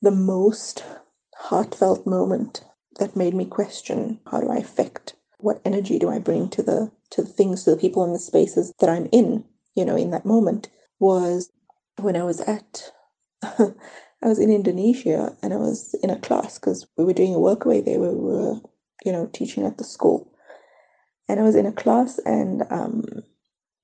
the 0.02 0.12
most 0.12 0.84
heartfelt 1.36 2.06
moment 2.06 2.64
that 3.00 3.16
made 3.16 3.34
me 3.34 3.46
question 3.46 4.20
how 4.32 4.42
do 4.42 4.50
I 4.50 4.58
affect 4.58 5.14
what 5.40 5.62
energy 5.64 6.00
do 6.00 6.10
I 6.10 6.20
bring 6.20 6.50
to 6.50 6.64
the 6.64 6.92
to 7.12 7.22
the 7.22 7.28
things 7.28 7.64
to 7.64 7.72
the 7.72 7.78
people 7.78 8.04
in 8.04 8.14
the 8.14 8.20
spaces 8.20 8.74
that 8.80 8.90
I'm 8.90 9.08
in 9.12 9.44
you 9.76 9.86
know 9.86 9.96
in 9.96 10.12
that 10.12 10.26
moment 10.26 10.70
was 11.00 11.52
when 12.00 12.16
I 12.16 12.24
was 12.24 12.42
at 12.42 12.92
I 13.44 14.28
was 14.28 14.40
in 14.40 14.52
Indonesia 14.52 15.36
and 15.44 15.54
I 15.54 15.58
was 15.58 15.96
in 16.02 16.10
a 16.10 16.20
class 16.20 16.58
because 16.60 16.88
we 16.98 17.06
were 17.06 17.14
doing 17.14 17.36
a 17.36 17.40
workaway 17.40 17.84
there 17.84 18.00
we 18.00 18.10
were 18.10 18.56
you 19.06 19.12
know 19.12 19.30
teaching 19.32 19.66
at 19.66 19.78
the 19.78 19.84
school 19.84 20.32
and 21.28 21.40
I 21.40 21.44
was 21.44 21.56
in 21.56 21.66
a 21.66 21.72
class 21.72 22.20
and 22.26 22.64
um, 22.70 23.06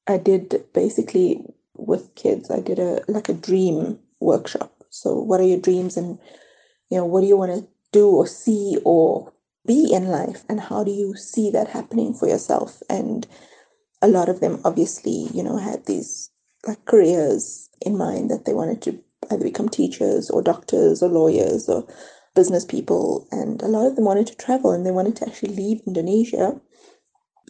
I 0.07 0.17
did 0.17 0.65
basically 0.73 1.45
with 1.75 2.15
kids 2.15 2.51
I 2.51 2.59
did 2.59 2.79
a 2.79 3.01
like 3.07 3.29
a 3.29 3.33
dream 3.33 4.00
workshop. 4.19 4.71
So 4.89 5.15
what 5.19 5.39
are 5.41 5.45
your 5.45 5.59
dreams 5.59 5.97
and 5.97 6.19
you 6.89 6.97
know 6.97 7.05
what 7.05 7.21
do 7.21 7.27
you 7.27 7.38
want 7.38 7.53
to 7.53 7.67
do 7.91 8.09
or 8.09 8.27
see 8.27 8.77
or 8.85 9.33
be 9.65 9.93
in 9.93 10.07
life? 10.07 10.43
And 10.50 10.59
how 10.59 10.83
do 10.83 10.91
you 10.91 11.15
see 11.15 11.50
that 11.51 11.69
happening 11.69 12.13
for 12.13 12.27
yourself? 12.27 12.81
And 12.89 13.27
a 14.01 14.07
lot 14.07 14.29
of 14.29 14.41
them 14.41 14.62
obviously 14.65 15.29
you 15.33 15.43
know 15.43 15.57
had 15.57 15.85
these 15.85 16.29
like 16.67 16.85
careers 16.85 17.69
in 17.81 17.97
mind 17.97 18.31
that 18.31 18.45
they 18.45 18.53
wanted 18.53 18.81
to 18.83 19.00
either 19.31 19.43
become 19.43 19.69
teachers 19.69 20.29
or 20.29 20.41
doctors 20.41 21.03
or 21.03 21.09
lawyers 21.09 21.69
or 21.69 21.88
business 22.35 22.65
people. 22.65 23.27
And 23.31 23.62
a 23.62 23.67
lot 23.67 23.88
of 23.88 23.95
them 23.95 24.05
wanted 24.05 24.27
to 24.27 24.35
travel 24.35 24.71
and 24.71 24.85
they 24.85 24.91
wanted 24.91 25.15
to 25.17 25.27
actually 25.27 25.55
leave 25.55 25.81
indonesia 25.88 26.59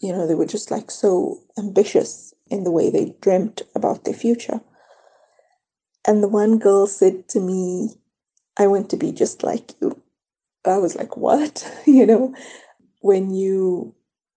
you 0.02 0.12
know 0.12 0.28
they 0.28 0.36
were 0.36 0.46
just 0.46 0.72
like 0.72 0.92
so 0.92 1.40
ambitious 1.58 2.34
in 2.48 2.64
the 2.64 2.72
way 2.72 2.90
they 2.90 3.16
dreamt 3.22 3.62
about 3.76 4.04
their 4.04 4.14
future. 4.14 4.62
And 6.06 6.22
the 6.22 6.28
one 6.28 6.60
girl 6.60 6.88
said 6.88 7.30
to 7.30 7.40
me 7.40 7.96
i 8.58 8.68
want 8.68 8.90
to 8.90 8.98
be 8.98 9.12
just 9.12 9.44
like 9.44 9.72
you. 9.82 10.02
I 10.66 10.78
was 10.78 10.96
like, 10.96 11.18
what? 11.18 11.70
you 11.86 12.06
know, 12.06 12.34
when 13.02 13.34
you 13.34 13.96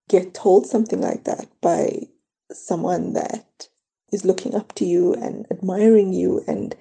get 0.09 0.33
told 0.33 0.65
something 0.65 1.01
like 1.01 1.23
that 1.25 1.47
by 1.61 2.07
someone 2.51 3.13
that 3.13 3.67
is 4.11 4.25
looking 4.25 4.55
up 4.55 4.73
to 4.75 4.85
you 4.85 5.13
and 5.13 5.45
admiring 5.51 6.13
you, 6.13 6.43
and 6.47 6.75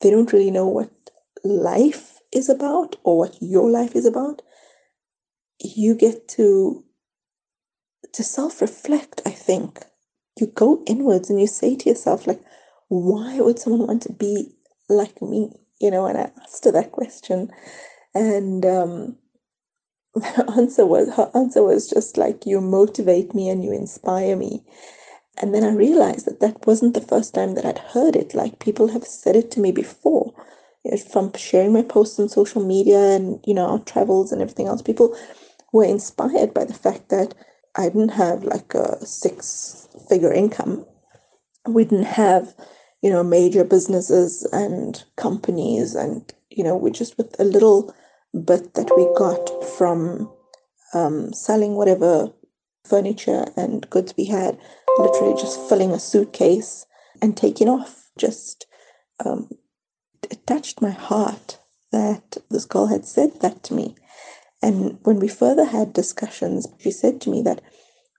they 0.00 0.10
don't 0.10 0.32
really 0.32 0.50
know 0.50 0.66
what 0.66 0.90
life 1.44 2.18
is 2.32 2.48
about 2.48 2.96
or 3.04 3.18
what 3.18 3.36
your 3.40 3.70
life 3.70 3.94
is 3.94 4.06
about, 4.06 4.42
you 5.60 5.94
get 5.94 6.26
to 6.28 6.84
to 8.12 8.22
self-reflect, 8.22 9.22
I 9.26 9.30
think. 9.30 9.84
You 10.38 10.48
go 10.48 10.82
inwards 10.86 11.30
and 11.30 11.40
you 11.40 11.46
say 11.46 11.76
to 11.76 11.88
yourself, 11.88 12.26
like, 12.26 12.42
why 12.88 13.40
would 13.40 13.58
someone 13.58 13.86
want 13.86 14.02
to 14.02 14.12
be 14.12 14.54
like 14.88 15.22
me? 15.22 15.50
You 15.80 15.90
know, 15.90 16.06
and 16.06 16.18
I 16.18 16.30
asked 16.42 16.64
her 16.64 16.72
that 16.72 16.92
question 16.92 17.50
and 18.14 18.64
um, 18.64 19.16
her 20.22 20.44
answer 20.56 20.86
was 20.86 21.12
her 21.14 21.30
answer 21.34 21.62
was 21.62 21.90
just 21.90 22.16
like 22.16 22.46
you 22.46 22.60
motivate 22.60 23.34
me 23.34 23.48
and 23.48 23.64
you 23.64 23.72
inspire 23.72 24.36
me 24.36 24.62
and 25.38 25.52
then 25.52 25.64
i 25.64 25.72
realized 25.72 26.26
that 26.26 26.40
that 26.40 26.66
wasn't 26.66 26.94
the 26.94 27.00
first 27.00 27.34
time 27.34 27.54
that 27.54 27.64
i'd 27.64 27.78
heard 27.78 28.14
it 28.14 28.34
like 28.34 28.60
people 28.60 28.88
have 28.88 29.04
said 29.04 29.34
it 29.34 29.50
to 29.50 29.60
me 29.60 29.72
before 29.72 30.32
you 30.84 30.92
know, 30.92 30.96
from 30.96 31.32
sharing 31.34 31.72
my 31.72 31.82
posts 31.82 32.18
on 32.20 32.28
social 32.28 32.64
media 32.64 32.98
and 32.98 33.40
you 33.44 33.54
know 33.54 33.66
our 33.66 33.80
travels 33.80 34.30
and 34.30 34.40
everything 34.40 34.68
else 34.68 34.82
people 34.82 35.16
were 35.72 35.84
inspired 35.84 36.54
by 36.54 36.64
the 36.64 36.74
fact 36.74 37.08
that 37.08 37.34
i 37.76 37.84
didn't 37.84 38.10
have 38.10 38.44
like 38.44 38.74
a 38.74 39.04
six 39.04 39.88
figure 40.08 40.32
income 40.32 40.84
we 41.66 41.84
didn't 41.84 42.04
have 42.04 42.54
you 43.02 43.10
know 43.10 43.22
major 43.22 43.64
businesses 43.64 44.44
and 44.52 45.04
companies 45.16 45.94
and 45.94 46.32
you 46.50 46.64
know 46.64 46.76
we 46.76 46.90
just 46.90 47.16
with 47.18 47.38
a 47.38 47.44
little 47.44 47.94
bit 48.44 48.74
that 48.74 48.90
we 48.96 49.06
got 49.16 49.64
from 49.76 50.30
um, 50.94 51.32
selling 51.32 51.74
whatever 51.74 52.32
furniture 52.84 53.46
and 53.56 53.88
goods 53.90 54.14
we 54.16 54.26
had, 54.26 54.58
literally 54.98 55.34
just 55.34 55.60
filling 55.68 55.90
a 55.92 55.98
suitcase 55.98 56.86
and 57.20 57.36
taking 57.36 57.68
off. 57.68 58.10
Just 58.16 58.66
um, 59.24 59.50
it 60.30 60.46
touched 60.46 60.80
my 60.80 60.90
heart 60.90 61.58
that 61.90 62.38
this 62.50 62.64
girl 62.64 62.86
had 62.86 63.04
said 63.04 63.40
that 63.40 63.62
to 63.64 63.74
me. 63.74 63.96
And 64.64 64.98
when 65.02 65.20
we 65.20 65.28
further 65.28 65.66
had 65.66 65.92
discussions, 65.92 66.66
she 66.78 66.90
said 66.90 67.20
to 67.20 67.30
me 67.30 67.42
that 67.42 67.60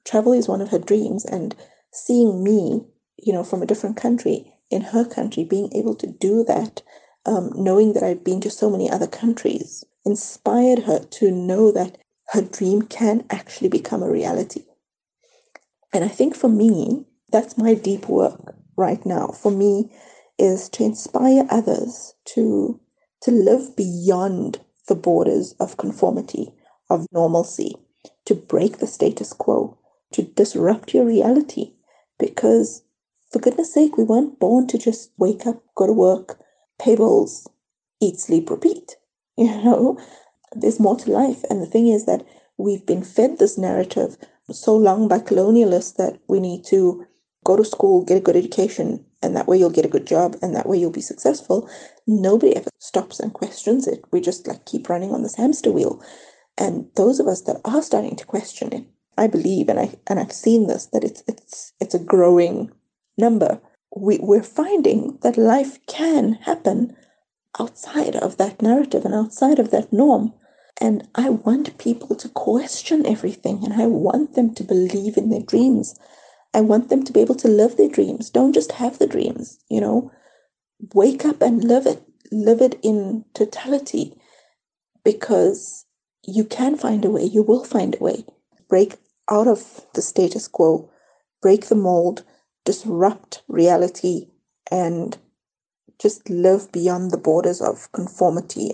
travel 0.04 0.32
is 0.32 0.48
one 0.48 0.62
of 0.62 0.70
her 0.70 0.78
dreams, 0.78 1.26
and 1.26 1.56
seeing 1.92 2.44
me, 2.44 2.86
you 3.18 3.34
know, 3.34 3.44
from 3.44 3.64
a 3.64 3.66
different 3.66 3.98
country 3.98 4.54
in 4.70 4.82
her 4.82 5.04
country, 5.04 5.44
being 5.44 5.74
able 5.74 5.96
to 5.96 6.06
do 6.06 6.44
that, 6.44 6.84
um, 7.26 7.52
knowing 7.56 7.94
that 7.94 8.04
I've 8.04 8.24
been 8.24 8.42
to 8.42 8.52
so 8.52 8.70
many 8.70 8.88
other 8.88 9.08
countries, 9.08 9.84
inspired 10.06 10.84
her 10.84 11.00
to 11.00 11.32
know 11.32 11.72
that 11.72 11.98
her 12.28 12.44
dream 12.44 12.84
can 12.84 13.26
actually 13.32 13.70
become 13.70 14.04
a 14.04 14.12
reality. 14.12 14.66
And 15.92 16.04
I 16.04 16.10
think 16.10 16.36
for 16.36 16.50
me, 16.50 17.08
that's 17.32 17.58
my 17.58 17.74
deep 17.74 18.08
work 18.08 18.56
right 18.78 19.04
now. 19.04 19.30
For 19.30 19.52
me, 19.52 19.92
is 20.38 20.70
to 20.70 20.84
inspire 20.84 21.48
others 21.50 22.14
to 22.26 22.80
to 23.22 23.32
live 23.32 23.76
beyond 23.76 24.60
the 24.88 24.96
borders 24.96 25.54
of 25.60 25.78
conformity, 25.78 26.54
of 26.90 27.08
normalcy, 27.12 27.76
to 28.26 28.36
break 28.36 28.78
the 28.78 28.88
status 28.88 29.34
quo, 29.34 29.78
to 30.12 30.24
disrupt 30.24 30.94
your 30.94 31.06
reality. 31.06 31.74
Because 32.20 32.84
for 33.32 33.40
goodness 33.40 33.74
sake, 33.74 33.98
we 33.98 34.04
weren't 34.04 34.40
born 34.40 34.68
to 34.68 34.78
just 34.78 35.12
wake 35.18 35.46
up, 35.46 35.64
go 35.76 35.88
to 35.88 35.94
work, 35.94 36.40
pay 36.80 36.96
bills, 36.96 37.48
eat, 38.02 38.20
sleep, 38.20 38.50
repeat. 38.50 38.98
You 39.38 39.48
know, 39.48 40.00
there's 40.56 40.80
more 40.80 40.96
to 40.96 41.12
life. 41.12 41.44
And 41.50 41.62
the 41.62 41.66
thing 41.66 41.90
is 41.90 42.06
that 42.06 42.26
we've 42.58 42.86
been 42.86 43.04
fed 43.04 43.38
this 43.38 43.58
narrative 43.58 44.18
so 44.50 44.76
long 44.76 45.08
by 45.10 45.20
colonialists 45.20 45.98
that 45.98 46.20
we 46.30 46.40
need 46.40 46.64
to 46.66 47.06
go 47.44 47.58
to 47.58 47.66
school, 47.66 48.06
get 48.06 48.18
a 48.18 48.22
good 48.22 48.36
education, 48.38 49.05
and 49.26 49.36
that 49.36 49.48
way 49.48 49.58
you'll 49.58 49.72
get 49.72 49.86
a 49.86 49.90
good 49.90 50.06
job, 50.06 50.38
and 50.42 50.56
that 50.56 50.68
way 50.70 50.78
you'll 50.78 50.92
be 50.92 51.02
successful. 51.02 51.70
Nobody 52.06 52.56
ever 52.56 52.70
stops 52.80 53.20
and 53.20 53.34
questions 53.34 53.88
it. 53.88 54.04
We 54.12 54.22
just 54.22 54.48
like 54.48 54.66
keep 54.66 54.88
running 54.88 55.12
on 55.12 55.24
this 55.24 55.36
hamster 55.36 55.72
wheel. 55.72 56.02
And 56.58 56.88
those 56.96 57.20
of 57.20 57.28
us 57.28 57.42
that 57.42 57.60
are 57.66 57.82
starting 57.82 58.16
to 58.16 58.26
question 58.26 58.72
it, 58.72 58.86
I 59.18 59.28
believe, 59.28 59.68
and 59.68 59.80
I 59.80 59.96
and 60.08 60.20
I've 60.20 60.32
seen 60.32 60.68
this, 60.68 60.86
that 60.94 61.04
it's 61.04 61.24
it's 61.28 61.74
it's 61.82 61.96
a 61.96 62.00
growing 62.00 62.72
number. 63.18 63.60
We, 63.96 64.20
we're 64.20 64.44
finding 64.44 65.18
that 65.24 65.38
life 65.38 65.80
can 65.88 66.34
happen 66.34 66.96
outside 67.60 68.16
of 68.16 68.38
that 68.38 68.62
narrative 68.62 69.06
and 69.06 69.16
outside 69.16 69.58
of 69.58 69.72
that 69.72 69.92
norm. 69.92 70.34
And 70.82 71.08
I 71.16 71.30
want 71.30 71.78
people 71.78 72.16
to 72.18 72.30
question 72.30 73.06
everything 73.06 73.64
and 73.64 73.74
I 73.74 73.88
want 73.88 74.36
them 74.36 74.54
to 74.56 74.64
believe 74.64 75.16
in 75.16 75.30
their 75.30 75.42
dreams. 75.42 75.98
I 76.56 76.62
want 76.62 76.88
them 76.88 77.04
to 77.04 77.12
be 77.12 77.20
able 77.20 77.36
to 77.36 77.50
live 77.50 77.76
their 77.76 77.90
dreams. 77.90 78.30
Don't 78.30 78.54
just 78.54 78.72
have 78.72 78.98
the 78.98 79.08
dreams, 79.08 79.60
you 79.70 79.82
know. 79.82 80.10
Wake 80.94 81.26
up 81.26 81.42
and 81.42 81.62
live 81.62 81.86
it. 81.86 82.02
Live 82.32 82.62
it 82.62 82.80
in 82.82 83.26
totality 83.34 84.14
because 85.04 85.86
you 86.26 86.46
can 86.46 86.78
find 86.78 87.04
a 87.04 87.10
way. 87.10 87.26
You 87.26 87.44
will 87.44 87.66
find 87.66 87.94
a 87.94 88.04
way. 88.04 88.24
Break 88.70 88.96
out 89.30 89.50
of 89.50 89.86
the 89.96 90.02
status 90.02 90.48
quo, 90.48 90.90
break 91.42 91.66
the 91.66 91.76
mold, 91.76 92.24
disrupt 92.64 93.44
reality, 93.50 94.28
and 94.72 95.18
just 96.00 96.30
live 96.30 96.72
beyond 96.72 97.12
the 97.12 97.18
borders 97.18 97.60
of 97.60 97.92
conformity. 97.92 98.72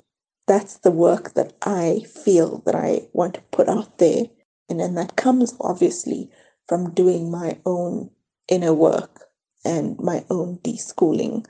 That's 0.47 0.77
the 0.77 0.91
work 0.91 1.33
that 1.33 1.53
I 1.63 2.01
feel 2.01 2.59
that 2.67 2.75
I 2.75 3.07
want 3.13 3.35
to 3.35 3.41
put 3.51 3.67
out 3.67 3.97
there. 3.97 4.25
And 4.69 4.79
then 4.79 4.93
that 4.95 5.15
comes 5.15 5.55
obviously 5.59 6.29
from 6.71 6.89
doing 6.93 7.29
my 7.29 7.57
own 7.65 8.09
inner 8.47 8.73
work 8.73 9.25
and 9.65 9.99
my 9.99 10.23
own 10.29 10.57
deschooling 10.63 11.45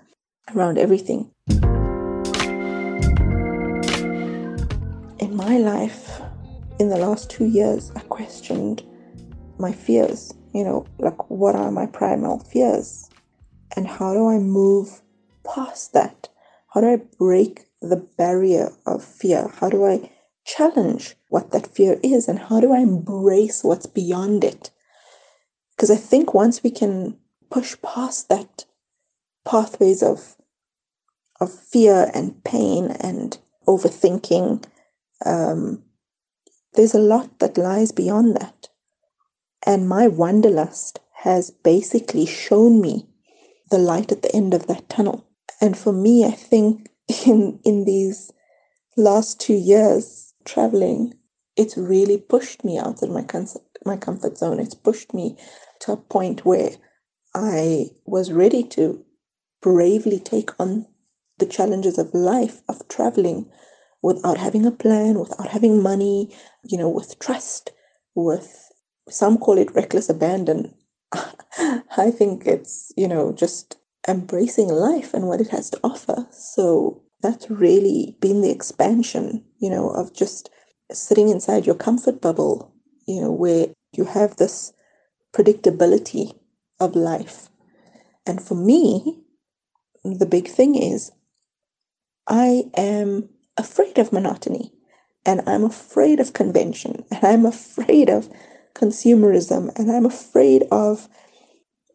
around 0.55 0.79
everything. 0.79 1.29
In 5.19 5.35
my 5.35 5.59
life, 5.59 6.19
in 6.79 6.89
the 6.89 6.97
last 6.97 7.29
two 7.29 7.45
years, 7.45 7.91
I 7.95 7.99
questioned 7.99 8.81
my 9.59 9.71
fears. 9.71 10.33
You 10.55 10.63
know, 10.63 10.87
like 10.97 11.29
what 11.29 11.53
are 11.53 11.69
my 11.69 11.85
primal 11.85 12.39
fears? 12.39 13.07
And 13.75 13.87
how 13.87 14.15
do 14.15 14.27
I 14.27 14.39
move 14.39 15.03
past 15.45 15.93
that? 15.93 16.29
How 16.73 16.81
do 16.81 16.87
I 16.87 16.99
break 17.19 17.67
the 17.79 17.97
barrier 18.17 18.71
of 18.87 19.03
fear? 19.03 19.49
How 19.59 19.69
do 19.69 19.85
I 19.85 20.09
challenge 20.45 21.13
what 21.29 21.51
that 21.51 21.67
fear 21.67 21.99
is? 22.01 22.27
And 22.27 22.39
how 22.39 22.59
do 22.59 22.73
I 22.73 22.79
embrace 22.79 23.63
what's 23.63 23.85
beyond 23.85 24.43
it? 24.43 24.71
Because 25.81 25.97
I 25.97 25.99
think 25.99 26.35
once 26.35 26.61
we 26.61 26.69
can 26.69 27.17
push 27.49 27.75
past 27.81 28.29
that 28.29 28.65
pathways 29.43 30.03
of 30.03 30.35
of 31.39 31.51
fear 31.51 32.11
and 32.13 32.43
pain 32.43 32.91
and 32.99 33.39
overthinking, 33.67 34.63
um, 35.25 35.81
there's 36.75 36.93
a 36.93 36.99
lot 36.99 37.39
that 37.39 37.57
lies 37.57 37.91
beyond 37.91 38.35
that. 38.35 38.69
And 39.65 39.89
my 39.89 40.07
wanderlust 40.07 40.99
has 41.23 41.49
basically 41.49 42.27
shown 42.27 42.79
me 42.79 43.07
the 43.71 43.79
light 43.79 44.11
at 44.11 44.21
the 44.21 44.35
end 44.35 44.53
of 44.53 44.67
that 44.67 44.87
tunnel. 44.87 45.25
And 45.59 45.75
for 45.75 45.91
me, 45.91 46.25
I 46.25 46.29
think 46.29 46.91
in 47.25 47.59
in 47.63 47.85
these 47.85 48.31
last 48.95 49.39
two 49.39 49.57
years 49.57 50.35
traveling, 50.45 51.15
it's 51.57 51.75
really 51.75 52.19
pushed 52.19 52.63
me 52.63 52.77
out 52.77 53.01
of 53.01 53.09
my 53.09 53.23
comfort, 53.23 53.63
my 53.83 53.97
comfort 53.97 54.37
zone. 54.37 54.59
It's 54.59 54.75
pushed 54.75 55.15
me 55.15 55.37
to 55.81 55.93
a 55.93 55.97
point 55.97 56.45
where 56.45 56.71
I 57.33 57.87
was 58.05 58.31
ready 58.31 58.63
to 58.69 59.03
bravely 59.61 60.19
take 60.19 60.59
on 60.59 60.87
the 61.37 61.45
challenges 61.45 61.97
of 61.97 62.13
life, 62.13 62.61
of 62.67 62.87
traveling 62.87 63.49
without 64.01 64.37
having 64.37 64.65
a 64.65 64.71
plan, 64.71 65.19
without 65.19 65.47
having 65.47 65.81
money, 65.81 66.35
you 66.63 66.77
know, 66.77 66.89
with 66.89 67.19
trust, 67.19 67.71
with 68.15 68.71
some 69.09 69.37
call 69.37 69.57
it 69.57 69.73
reckless 69.75 70.09
abandon. 70.09 70.73
I 71.13 72.11
think 72.11 72.45
it's, 72.45 72.91
you 72.97 73.07
know, 73.07 73.31
just 73.33 73.77
embracing 74.07 74.67
life 74.69 75.13
and 75.13 75.27
what 75.27 75.41
it 75.41 75.49
has 75.49 75.69
to 75.71 75.79
offer. 75.83 76.27
So 76.31 77.01
that's 77.21 77.49
really 77.49 78.17
been 78.19 78.41
the 78.41 78.51
expansion, 78.51 79.43
you 79.59 79.69
know, 79.69 79.89
of 79.89 80.13
just 80.13 80.49
sitting 80.91 81.29
inside 81.29 81.65
your 81.65 81.75
comfort 81.75 82.21
bubble, 82.21 82.73
you 83.07 83.21
know, 83.21 83.31
where 83.31 83.67
you 83.93 84.05
have 84.05 84.37
this 84.37 84.73
predictability 85.33 86.37
of 86.79 86.95
life. 86.95 87.49
And 88.25 88.41
for 88.41 88.55
me, 88.55 89.23
the 90.03 90.25
big 90.25 90.47
thing 90.47 90.75
is 90.75 91.11
I 92.27 92.63
am 92.75 93.29
afraid 93.57 93.97
of 93.97 94.13
monotony 94.13 94.71
and 95.25 95.41
I'm 95.47 95.63
afraid 95.63 96.19
of 96.19 96.33
convention 96.33 97.05
and 97.11 97.23
I'm 97.23 97.45
afraid 97.45 98.09
of 98.09 98.29
consumerism 98.73 99.77
and 99.77 99.91
I'm 99.91 100.05
afraid 100.05 100.63
of 100.71 101.07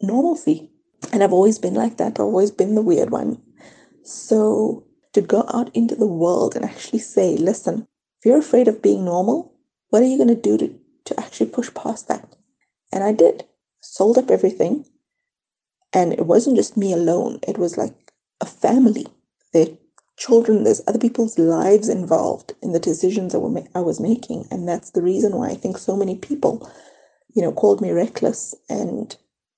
normalcy. 0.02 0.70
And 1.12 1.22
I've 1.22 1.32
always 1.32 1.58
been 1.58 1.74
like 1.74 1.98
that. 1.98 2.18
I've 2.18 2.26
always 2.26 2.50
been 2.50 2.74
the 2.74 2.82
weird 2.82 3.10
one. 3.10 3.40
So 4.02 4.86
to 5.12 5.20
go 5.20 5.44
out 5.52 5.74
into 5.74 5.94
the 5.94 6.06
world 6.06 6.54
and 6.54 6.64
actually 6.64 6.98
say, 6.98 7.36
listen, 7.36 7.86
if 8.20 8.26
you're 8.26 8.38
afraid 8.38 8.68
of 8.68 8.82
being 8.82 9.04
normal, 9.04 9.54
what 9.88 10.02
are 10.02 10.06
you 10.06 10.16
going 10.16 10.28
to 10.28 10.34
do 10.34 10.58
to, 10.58 10.78
to 11.06 11.20
actually 11.20 11.50
push 11.50 11.72
past 11.74 12.08
that? 12.08 12.35
And 12.92 13.04
I 13.04 13.12
did. 13.12 13.44
Sold 13.80 14.18
up 14.18 14.30
everything. 14.30 14.84
And 15.92 16.12
it 16.12 16.26
wasn't 16.26 16.56
just 16.56 16.76
me 16.76 16.92
alone, 16.92 17.38
it 17.46 17.58
was 17.58 17.78
like 17.78 18.12
a 18.40 18.46
family. 18.46 19.06
Their 19.52 19.68
children, 20.18 20.64
there's 20.64 20.82
other 20.86 20.98
people's 20.98 21.38
lives 21.38 21.88
involved 21.88 22.54
in 22.62 22.72
the 22.72 22.80
decisions 22.80 23.34
I, 23.34 23.38
ma- 23.38 23.62
I 23.74 23.80
was 23.80 24.00
making. 24.00 24.46
And 24.50 24.68
that's 24.68 24.90
the 24.90 25.02
reason 25.02 25.36
why 25.36 25.48
I 25.48 25.54
think 25.54 25.78
so 25.78 25.96
many 25.96 26.16
people, 26.16 26.70
you 27.34 27.42
know, 27.42 27.52
called 27.52 27.80
me 27.80 27.92
reckless 27.92 28.54
and 28.68 29.16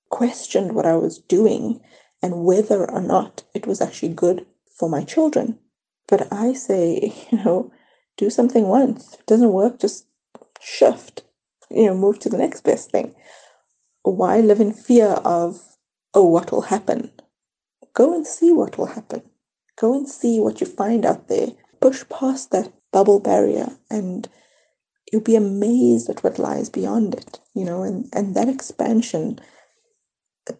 questioned 0.09 0.75
what 0.75 0.85
I 0.85 0.95
was 0.95 1.17
doing 1.19 1.81
and 2.21 2.45
whether 2.45 2.89
or 2.89 3.01
not 3.01 3.43
it 3.53 3.67
was 3.67 3.81
actually 3.81 4.13
good 4.13 4.45
for 4.77 4.89
my 4.89 5.03
children. 5.03 5.59
But 6.07 6.31
I 6.31 6.53
say, 6.53 7.13
you 7.31 7.43
know, 7.43 7.71
do 8.17 8.29
something 8.29 8.67
once. 8.67 9.13
If 9.13 9.19
it 9.21 9.25
doesn't 9.27 9.51
work, 9.51 9.79
just 9.79 10.05
shift, 10.61 11.23
you 11.69 11.85
know, 11.85 11.95
move 11.95 12.19
to 12.19 12.29
the 12.29 12.37
next 12.37 12.61
best 12.61 12.91
thing. 12.91 13.15
Why 14.03 14.39
live 14.39 14.59
in 14.59 14.73
fear 14.73 15.07
of, 15.25 15.61
oh, 16.13 16.25
what 16.25 16.51
will 16.51 16.61
happen? 16.61 17.11
Go 17.93 18.15
and 18.15 18.25
see 18.25 18.51
what 18.51 18.77
will 18.77 18.87
happen. 18.87 19.21
Go 19.77 19.93
and 19.93 20.07
see 20.07 20.39
what 20.39 20.61
you 20.61 20.67
find 20.67 21.05
out 21.05 21.27
there. 21.27 21.49
Push 21.81 22.03
past 22.09 22.51
that 22.51 22.73
bubble 22.91 23.19
barrier 23.19 23.69
and 23.89 24.27
you'll 25.11 25.21
be 25.21 25.35
amazed 25.35 26.09
at 26.09 26.23
what 26.23 26.39
lies 26.39 26.69
beyond 26.69 27.15
it, 27.15 27.39
you 27.53 27.65
know, 27.65 27.83
and, 27.83 28.07
and 28.13 28.35
that 28.35 28.49
expansion 28.49 29.39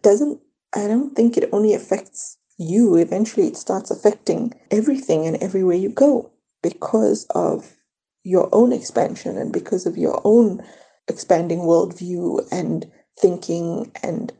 doesn't, 0.02 0.40
I 0.74 0.86
don't 0.86 1.14
think 1.14 1.36
it 1.36 1.48
only 1.52 1.74
affects 1.74 2.38
you. 2.58 2.96
Eventually, 2.96 3.46
it 3.46 3.56
starts 3.56 3.90
affecting 3.90 4.52
everything 4.70 5.26
and 5.26 5.36
everywhere 5.36 5.76
you 5.76 5.88
go 5.88 6.30
because 6.62 7.26
of 7.30 7.76
your 8.22 8.48
own 8.52 8.72
expansion 8.72 9.36
and 9.36 9.52
because 9.52 9.86
of 9.86 9.96
your 9.96 10.20
own 10.24 10.62
expanding 11.08 11.60
worldview 11.60 12.46
and 12.50 12.90
thinking 13.18 13.92
and 14.02 14.32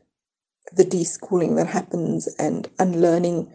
the 0.73 0.85
deschooling 0.85 1.55
that 1.57 1.67
happens 1.67 2.27
and 2.39 2.69
unlearning 2.79 3.51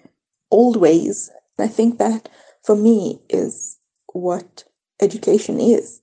old 0.50 0.76
ways. 0.76 1.30
I 1.58 1.68
think 1.68 1.98
that 1.98 2.28
for 2.64 2.76
me 2.76 3.20
is 3.28 3.78
what 4.12 4.64
education 5.00 5.60
is 5.60 6.00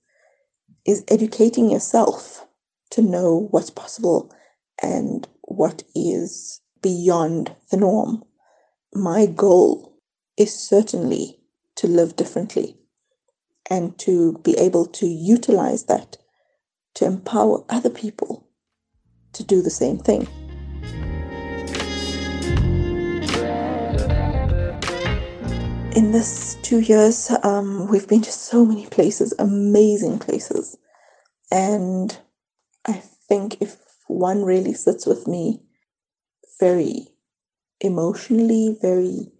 is 0.84 1.04
educating 1.08 1.70
yourself 1.70 2.46
to 2.90 3.02
know 3.02 3.48
what's 3.50 3.70
possible 3.70 4.32
and 4.82 5.26
what 5.42 5.82
is 5.94 6.60
beyond 6.82 7.54
the 7.70 7.76
norm. 7.76 8.22
My 8.92 9.26
goal 9.26 9.96
is 10.36 10.54
certainly 10.54 11.40
to 11.76 11.86
live 11.86 12.16
differently 12.16 12.76
and 13.70 13.98
to 13.98 14.38
be 14.44 14.56
able 14.58 14.86
to 14.86 15.06
utilize 15.06 15.84
that 15.84 16.18
to 16.94 17.04
empower 17.04 17.64
other 17.68 17.90
people 17.90 18.46
to 19.32 19.42
do 19.42 19.62
the 19.62 19.70
same 19.70 19.98
thing. 19.98 20.28
In 25.96 26.10
this 26.10 26.56
two 26.62 26.80
years, 26.80 27.30
um, 27.42 27.88
we've 27.88 28.08
been 28.08 28.22
to 28.22 28.32
so 28.32 28.64
many 28.64 28.86
places, 28.86 29.32
amazing 29.38 30.18
places. 30.18 30.76
And 31.52 32.16
I 32.84 32.94
think 33.28 33.60
if 33.60 33.76
one 34.08 34.44
really 34.44 34.74
sits 34.74 35.06
with 35.06 35.28
me 35.28 35.62
very 36.58 37.08
emotionally, 37.80 38.76
very 38.80 39.32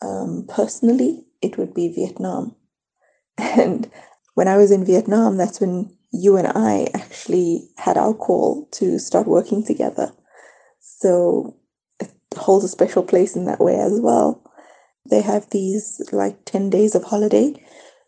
um, 0.00 0.46
personally, 0.48 1.24
it 1.40 1.58
would 1.58 1.74
be 1.74 1.88
Vietnam. 1.88 2.56
And 3.38 3.90
when 4.34 4.48
I 4.48 4.56
was 4.56 4.70
in 4.70 4.84
Vietnam, 4.84 5.36
that's 5.36 5.60
when 5.60 5.96
you 6.12 6.36
and 6.36 6.48
I 6.48 6.88
actually 6.94 7.68
had 7.76 7.96
our 7.96 8.14
call 8.14 8.68
to 8.72 8.98
start 8.98 9.26
working 9.26 9.64
together. 9.64 10.12
So 10.80 11.56
it 12.00 12.10
holds 12.36 12.64
a 12.64 12.68
special 12.68 13.02
place 13.02 13.34
in 13.34 13.46
that 13.46 13.60
way 13.60 13.76
as 13.76 13.98
well. 14.00 14.42
They 15.10 15.22
have 15.22 15.50
these 15.50 16.00
like 16.12 16.44
10 16.44 16.70
days 16.70 16.94
of 16.94 17.04
holiday, 17.04 17.54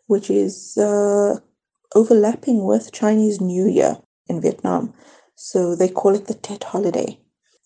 which 0.07 0.29
is 0.29 0.77
uh, 0.77 1.39
overlapping 1.95 2.65
with 2.65 2.93
Chinese 2.93 3.41
New 3.41 3.67
Year 3.67 3.97
in 4.27 4.41
Vietnam. 4.41 4.93
So 5.35 5.75
they 5.75 5.89
call 5.89 6.15
it 6.15 6.27
the 6.27 6.35
Tet 6.35 6.63
holiday. 6.63 7.19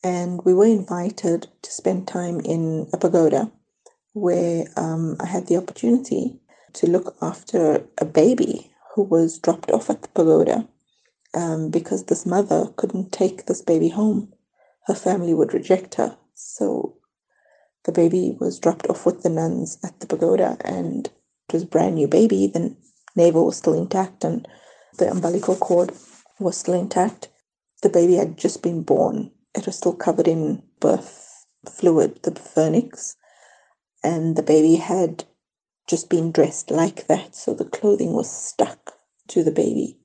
And 0.04 0.42
we 0.46 0.54
were 0.54 0.66
invited 0.66 1.48
to 1.62 1.72
spend 1.72 2.08
time 2.08 2.40
in 2.40 2.90
a 2.94 2.98
pagoda 2.98 3.52
where 4.14 4.66
um, 4.78 5.18
I 5.20 5.26
had 5.26 5.48
the 5.48 5.58
opportunity 5.58 6.40
to 6.74 6.88
look 6.88 7.16
after 7.22 7.84
a 7.98 8.06
baby 8.06 8.69
who 9.00 9.06
was 9.06 9.40
dropped 9.40 9.72
off 9.72 9.90
at 9.90 10.02
the 10.02 10.10
pagoda 10.10 10.68
um, 11.34 11.70
because 11.70 12.04
this 12.06 12.26
mother 12.26 12.66
couldn't 12.76 13.14
take 13.14 13.46
this 13.46 13.62
baby 13.62 13.88
home. 13.88 14.34
Her 14.88 14.94
family 14.94 15.34
would 15.34 15.54
reject 15.54 15.96
her. 15.96 16.18
So 16.34 16.98
the 17.86 17.94
baby 17.94 18.36
was 18.42 18.60
dropped 18.60 18.88
off 18.88 19.06
with 19.06 19.24
the 19.24 19.30
nuns 19.30 19.78
at 19.86 19.98
the 20.02 20.06
pagoda 20.06 20.58
and 20.66 21.08
it 21.08 21.54
was 21.54 21.64
a 21.64 21.68
brand 21.68 21.96
new 21.96 22.10
baby. 22.10 22.48
The 22.48 22.76
navel 23.16 23.46
was 23.46 23.56
still 23.56 23.74
intact 23.74 24.26
and 24.26 24.46
the 24.98 25.10
umbilical 25.10 25.56
cord 25.56 25.94
was 26.38 26.58
still 26.58 26.74
intact. 26.74 27.30
The 27.82 27.90
baby 27.90 28.16
had 28.16 28.38
just 28.38 28.62
been 28.62 28.84
born. 28.84 29.32
It 29.56 29.66
was 29.66 29.78
still 29.78 29.94
covered 29.94 30.28
in 30.28 30.62
birth 30.82 31.46
fluid, 31.70 32.20
the 32.24 32.32
vernix, 32.32 33.16
and 34.04 34.36
the 34.36 34.44
baby 34.44 34.76
had 34.76 35.24
just 35.90 36.10
been 36.10 36.32
dressed 36.32 36.70
like 36.70 37.08
that, 37.08 37.36
so 37.36 37.54
the 37.54 37.66
clothing 37.66 38.14
was 38.14 38.32
stuck 38.32 38.94
to 39.28 39.44
the 39.44 39.52
baby. 39.52 39.98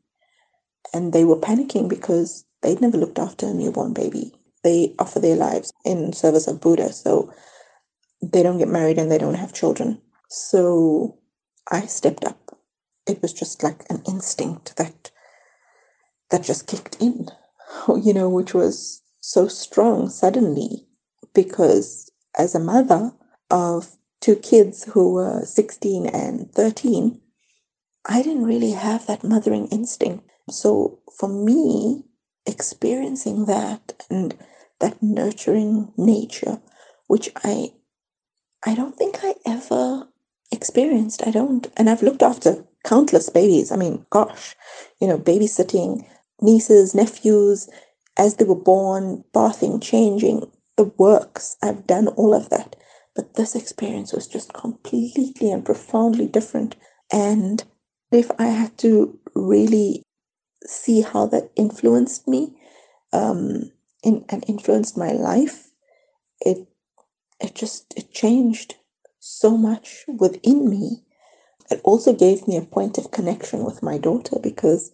And 0.94 1.12
they 1.12 1.24
were 1.24 1.36
panicking 1.36 1.88
because 1.88 2.44
they'd 2.62 2.80
never 2.80 2.96
looked 2.96 3.18
after 3.18 3.46
a 3.46 3.52
newborn 3.52 3.92
baby. 3.92 4.32
They 4.62 4.94
offer 4.98 5.20
their 5.20 5.36
lives 5.36 5.72
in 5.84 6.14
service 6.14 6.46
of 6.46 6.60
Buddha, 6.60 6.92
so 6.92 7.32
they 8.22 8.42
don't 8.42 8.58
get 8.58 8.68
married 8.68 8.98
and 8.98 9.10
they 9.10 9.18
don't 9.18 9.34
have 9.34 9.52
children. 9.52 10.00
So 10.30 11.18
I 11.70 11.82
stepped 11.82 12.24
up. 12.24 12.58
It 13.06 13.20
was 13.20 13.34
just 13.34 13.62
like 13.62 13.84
an 13.90 14.02
instinct 14.08 14.76
that 14.78 15.10
that 16.30 16.42
just 16.42 16.66
kicked 16.66 16.96
in, 17.00 17.28
you 18.02 18.14
know, 18.14 18.30
which 18.30 18.54
was 18.54 19.02
so 19.20 19.48
strong 19.48 20.08
suddenly 20.08 20.86
because 21.34 22.10
as 22.38 22.54
a 22.54 22.60
mother 22.60 23.12
of 23.50 23.96
two 24.24 24.36
kids 24.36 24.84
who 24.84 25.12
were 25.12 25.44
16 25.44 26.06
and 26.06 26.50
13, 26.52 27.20
I 28.08 28.22
didn't 28.22 28.46
really 28.46 28.70
have 28.70 29.06
that 29.06 29.22
mothering 29.22 29.66
instinct. 29.66 30.24
So 30.48 31.00
for 31.18 31.28
me, 31.28 32.04
experiencing 32.46 33.44
that 33.44 34.06
and 34.08 34.34
that 34.80 35.02
nurturing 35.02 35.92
nature, 35.98 36.58
which 37.06 37.30
I 37.44 37.72
I 38.66 38.74
don't 38.74 38.96
think 38.96 39.18
I 39.22 39.34
ever 39.44 40.08
experienced. 40.50 41.26
I 41.26 41.30
don't 41.30 41.66
and 41.76 41.90
I've 41.90 42.02
looked 42.02 42.22
after 42.22 42.64
countless 42.82 43.28
babies. 43.28 43.70
I 43.70 43.76
mean, 43.76 44.06
gosh, 44.08 44.56
you 45.00 45.06
know, 45.06 45.18
babysitting 45.18 46.06
nieces, 46.40 46.94
nephews 46.94 47.68
as 48.16 48.36
they 48.36 48.46
were 48.46 48.54
born, 48.54 49.24
bathing, 49.34 49.80
changing, 49.80 50.50
the 50.78 50.84
works. 50.96 51.58
I've 51.62 51.86
done 51.86 52.08
all 52.08 52.32
of 52.32 52.48
that. 52.48 52.76
But 53.14 53.34
this 53.34 53.54
experience 53.54 54.12
was 54.12 54.26
just 54.26 54.52
completely 54.52 55.50
and 55.50 55.64
profoundly 55.64 56.26
different. 56.26 56.76
And 57.12 57.62
if 58.10 58.30
I 58.38 58.46
had 58.46 58.76
to 58.78 59.18
really 59.34 60.02
see 60.66 61.02
how 61.02 61.26
that 61.26 61.50
influenced 61.56 62.26
me 62.26 62.52
um, 63.12 63.70
in, 64.02 64.24
and 64.28 64.44
influenced 64.48 64.96
my 64.96 65.12
life, 65.12 65.70
it 66.40 66.66
it 67.40 67.54
just 67.54 67.92
it 67.96 68.12
changed 68.12 68.76
so 69.20 69.56
much 69.56 70.04
within 70.08 70.68
me. 70.68 71.02
It 71.70 71.80
also 71.84 72.12
gave 72.12 72.46
me 72.46 72.56
a 72.56 72.62
point 72.62 72.98
of 72.98 73.10
connection 73.10 73.64
with 73.64 73.82
my 73.82 73.98
daughter 73.98 74.38
because 74.42 74.90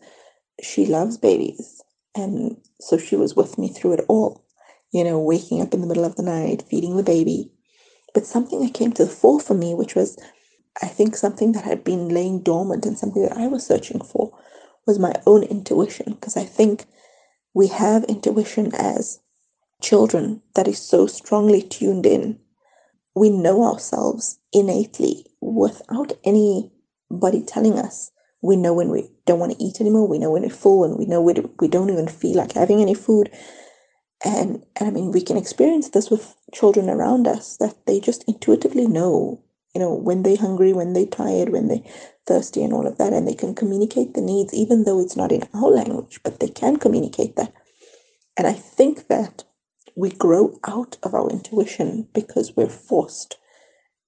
she 0.63 0.87
loves 0.87 1.17
babies, 1.19 1.83
and 2.15 2.57
so 2.81 2.99
she 2.99 3.17
was 3.17 3.35
with 3.35 3.59
me 3.59 3.69
through 3.69 3.95
it 3.95 4.05
all. 4.09 4.45
You 4.93 5.05
know, 5.05 5.21
waking 5.21 5.63
up 5.63 5.73
in 5.73 5.81
the 5.81 5.87
middle 5.87 6.05
of 6.05 6.17
the 6.17 6.23
night, 6.23 6.65
feeding 6.69 6.97
the 6.97 7.03
baby. 7.03 7.51
But 8.15 8.27
something 8.27 8.61
that 8.61 8.75
came 8.75 8.93
to 8.93 9.05
the 9.05 9.11
fore 9.11 9.41
for 9.41 9.55
me, 9.55 9.75
which 9.75 9.95
was 9.95 10.19
I 10.83 10.87
think 10.87 11.17
something 11.17 11.53
that 11.53 11.65
had 11.65 11.85
been 11.85 12.09
laying 12.09 12.43
dormant 12.43 12.87
and 12.87 12.99
something 12.99 13.23
that 13.23 13.37
I 13.37 13.47
was 13.47 13.67
searching 13.67 14.01
for 14.01 14.37
was 14.87 14.99
my 14.99 15.15
own 15.27 15.43
intuition. 15.43 16.15
Because 16.15 16.37
I 16.37 16.45
think 16.45 16.87
we 17.55 17.69
have 17.69 18.05
intuition 18.05 18.73
as 18.75 19.21
children 19.83 20.43
that 20.55 20.69
is 20.69 20.79
so 20.79 21.07
strongly 21.07 21.63
tuned 21.63 22.07
in. 22.07 22.39
We 23.15 23.31
know 23.31 23.65
ourselves 23.65 24.39
innately 24.53 25.27
without 25.41 26.13
anybody 26.25 27.43
telling 27.43 27.79
us. 27.79 28.13
We 28.43 28.57
know 28.57 28.73
when 28.73 28.89
we 28.89 29.11
don't 29.27 29.39
want 29.39 29.53
to 29.53 29.63
eat 29.63 29.81
anymore. 29.81 30.09
We 30.09 30.19
know 30.19 30.31
when 30.31 30.43
we're 30.43 30.51
full 30.51 30.85
and 30.85 30.97
we 30.97 31.05
know 31.07 31.21
we 31.21 31.35
we 31.59 31.69
don't 31.69 31.91
even 31.91 32.09
feel 32.09 32.37
like 32.37 32.53
having 32.53 32.81
any 32.81 32.95
food. 32.95 33.31
And, 34.25 34.65
and 34.77 34.89
I 34.89 34.91
mean, 34.91 35.13
we 35.13 35.23
can 35.23 35.37
experience 35.37 35.91
this 35.91 36.11
with 36.11 36.35
children 36.53 36.91
around 36.91 37.27
us 37.27 37.57
that 37.57 37.87
they 37.87 38.01
just 38.01 38.25
intuitively 38.29 38.87
know 38.87 39.43
you 39.75 39.81
know, 39.81 39.95
when 39.95 40.23
they're 40.23 40.37
hungry, 40.37 40.73
when 40.73 40.93
they're 40.93 41.07
tired, 41.07 41.51
when 41.51 41.69
they're 41.69 41.83
thirsty, 42.27 42.63
and 42.63 42.73
all 42.73 42.87
of 42.87 42.99
that. 42.99 43.13
And 43.13 43.27
they 43.27 43.35
can 43.35 43.55
communicate 43.55 44.15
the 44.15 44.21
needs, 44.21 44.53
even 44.53 44.85
though 44.85 45.01
it's 45.01 45.17
not 45.17 45.33
in 45.33 45.45
our 45.55 45.71
language, 45.71 46.21
but 46.25 46.41
they 46.41 46.49
can 46.49 46.77
communicate 46.77 47.37
that. 47.37 47.53
And 48.37 48.47
I 48.47 48.53
think 48.53 49.09
that 49.09 49.45
we 49.97 50.11
grow 50.11 50.59
out 50.67 50.97
of 51.03 51.15
our 51.15 51.29
intuition 51.31 52.09
because 52.15 52.57
we're 52.57 52.69
forced 52.69 53.37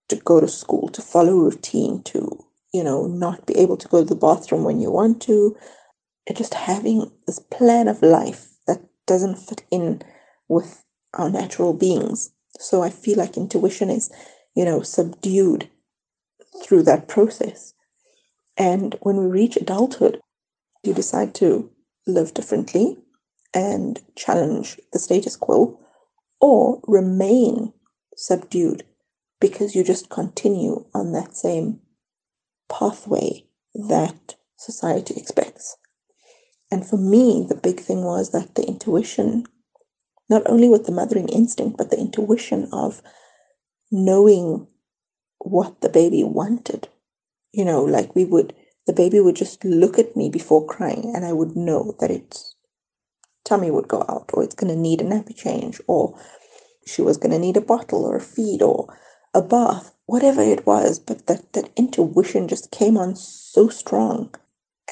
to 0.08 0.16
go 0.16 0.40
to 0.40 0.48
school, 0.48 0.88
to 0.88 1.02
follow 1.02 1.34
routine, 1.34 2.02
to, 2.04 2.44
you 2.72 2.82
know, 2.82 3.06
not 3.06 3.46
be 3.46 3.56
able 3.56 3.76
to 3.76 3.88
go 3.88 4.00
to 4.00 4.08
the 4.08 4.16
bathroom 4.16 4.64
when 4.64 4.80
you 4.80 4.90
want 4.90 5.22
to. 5.22 5.56
And 6.26 6.36
just 6.36 6.54
having 6.54 7.10
this 7.26 7.38
plan 7.38 7.88
of 7.88 8.02
life 8.02 8.51
doesn't 9.06 9.36
fit 9.36 9.64
in 9.70 10.02
with 10.48 10.84
our 11.14 11.30
natural 11.30 11.72
beings. 11.72 12.30
So 12.58 12.82
I 12.82 12.90
feel 12.90 13.18
like 13.18 13.36
intuition 13.36 13.90
is 13.90 14.10
you 14.54 14.64
know, 14.64 14.82
subdued 14.82 15.68
through 16.62 16.82
that 16.84 17.08
process. 17.08 17.74
And 18.56 18.96
when 19.00 19.16
we 19.16 19.26
reach 19.26 19.56
adulthood, 19.56 20.20
you 20.82 20.92
decide 20.92 21.34
to 21.36 21.70
live 22.06 22.34
differently 22.34 22.98
and 23.54 24.00
challenge 24.16 24.78
the 24.92 24.98
status 24.98 25.36
quo 25.36 25.78
or 26.40 26.80
remain 26.86 27.72
subdued 28.16 28.84
because 29.40 29.74
you 29.74 29.84
just 29.84 30.10
continue 30.10 30.84
on 30.94 31.12
that 31.12 31.36
same 31.36 31.80
pathway 32.68 33.44
that 33.74 34.36
society 34.56 35.14
expects. 35.16 35.76
And 36.72 36.88
for 36.88 36.96
me, 36.96 37.44
the 37.46 37.54
big 37.54 37.80
thing 37.80 38.02
was 38.02 38.30
that 38.30 38.54
the 38.54 38.66
intuition, 38.66 39.44
not 40.30 40.42
only 40.46 40.70
with 40.70 40.86
the 40.86 40.92
mothering 40.92 41.28
instinct, 41.28 41.76
but 41.76 41.90
the 41.90 41.98
intuition 41.98 42.70
of 42.72 43.02
knowing 43.90 44.66
what 45.38 45.82
the 45.82 45.90
baby 45.90 46.24
wanted. 46.24 46.88
You 47.52 47.66
know, 47.66 47.84
like 47.84 48.16
we 48.16 48.24
would, 48.24 48.54
the 48.86 48.94
baby 48.94 49.20
would 49.20 49.36
just 49.36 49.62
look 49.66 49.98
at 49.98 50.16
me 50.16 50.30
before 50.30 50.64
crying, 50.64 51.12
and 51.14 51.26
I 51.26 51.34
would 51.34 51.54
know 51.54 51.94
that 52.00 52.10
its 52.10 52.56
tummy 53.44 53.70
would 53.70 53.86
go 53.86 54.06
out, 54.08 54.30
or 54.32 54.42
it's 54.42 54.54
going 54.54 54.72
to 54.72 54.80
need 54.80 55.02
a 55.02 55.04
nappy 55.04 55.36
change, 55.36 55.78
or 55.86 56.18
she 56.86 57.02
was 57.02 57.18
going 57.18 57.32
to 57.32 57.38
need 57.38 57.58
a 57.58 57.60
bottle 57.60 58.06
or 58.06 58.16
a 58.16 58.20
feed 58.20 58.62
or 58.62 58.98
a 59.34 59.42
bath, 59.42 59.94
whatever 60.06 60.40
it 60.40 60.66
was. 60.66 60.98
But 60.98 61.26
that, 61.26 61.52
that 61.52 61.68
intuition 61.76 62.48
just 62.48 62.70
came 62.70 62.96
on 62.96 63.14
so 63.14 63.68
strong. 63.68 64.34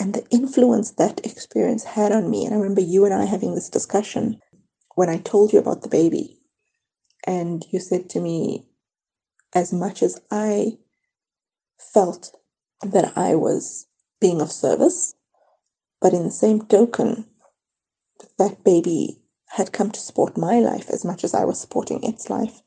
And 0.00 0.14
the 0.14 0.26
influence 0.30 0.92
that 0.92 1.24
experience 1.26 1.84
had 1.84 2.10
on 2.10 2.30
me. 2.30 2.46
And 2.46 2.54
I 2.54 2.56
remember 2.56 2.80
you 2.80 3.04
and 3.04 3.12
I 3.12 3.26
having 3.26 3.54
this 3.54 3.68
discussion 3.68 4.40
when 4.94 5.10
I 5.10 5.18
told 5.18 5.52
you 5.52 5.58
about 5.58 5.82
the 5.82 5.90
baby. 5.90 6.40
And 7.26 7.66
you 7.70 7.80
said 7.80 8.08
to 8.10 8.20
me, 8.20 8.66
as 9.54 9.74
much 9.74 10.02
as 10.02 10.18
I 10.30 10.78
felt 11.78 12.34
that 12.82 13.12
I 13.14 13.34
was 13.34 13.86
being 14.22 14.40
of 14.40 14.50
service, 14.50 15.14
but 16.00 16.14
in 16.14 16.24
the 16.24 16.30
same 16.30 16.62
token, 16.62 17.26
that 18.38 18.64
baby 18.64 19.20
had 19.48 19.72
come 19.72 19.90
to 19.90 20.00
support 20.00 20.38
my 20.38 20.60
life 20.60 20.88
as 20.88 21.04
much 21.04 21.24
as 21.24 21.34
I 21.34 21.44
was 21.44 21.60
supporting 21.60 22.02
its 22.04 22.30
life. 22.30 22.62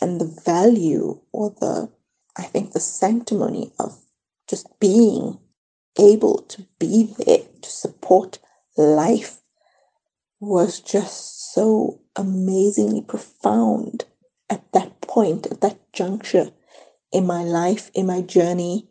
And 0.00 0.18
the 0.18 0.40
value 0.44 1.20
or 1.32 1.50
the, 1.50 1.92
I 2.36 2.44
think, 2.44 2.72
the 2.72 2.80
sanctimony 2.80 3.72
of 3.78 4.00
just 4.48 4.68
being 4.80 5.38
able 5.98 6.38
to 6.42 6.66
be 6.78 7.14
there 7.18 7.44
to 7.60 7.70
support 7.70 8.38
life 8.76 9.40
was 10.40 10.80
just 10.80 11.52
so 11.52 12.00
amazingly 12.16 13.02
profound 13.02 14.04
at 14.50 14.70
that 14.72 15.00
point, 15.00 15.46
at 15.46 15.60
that 15.60 15.78
juncture 15.92 16.50
in 17.12 17.26
my 17.26 17.44
life, 17.44 17.90
in 17.94 18.06
my 18.06 18.22
journey, 18.22 18.88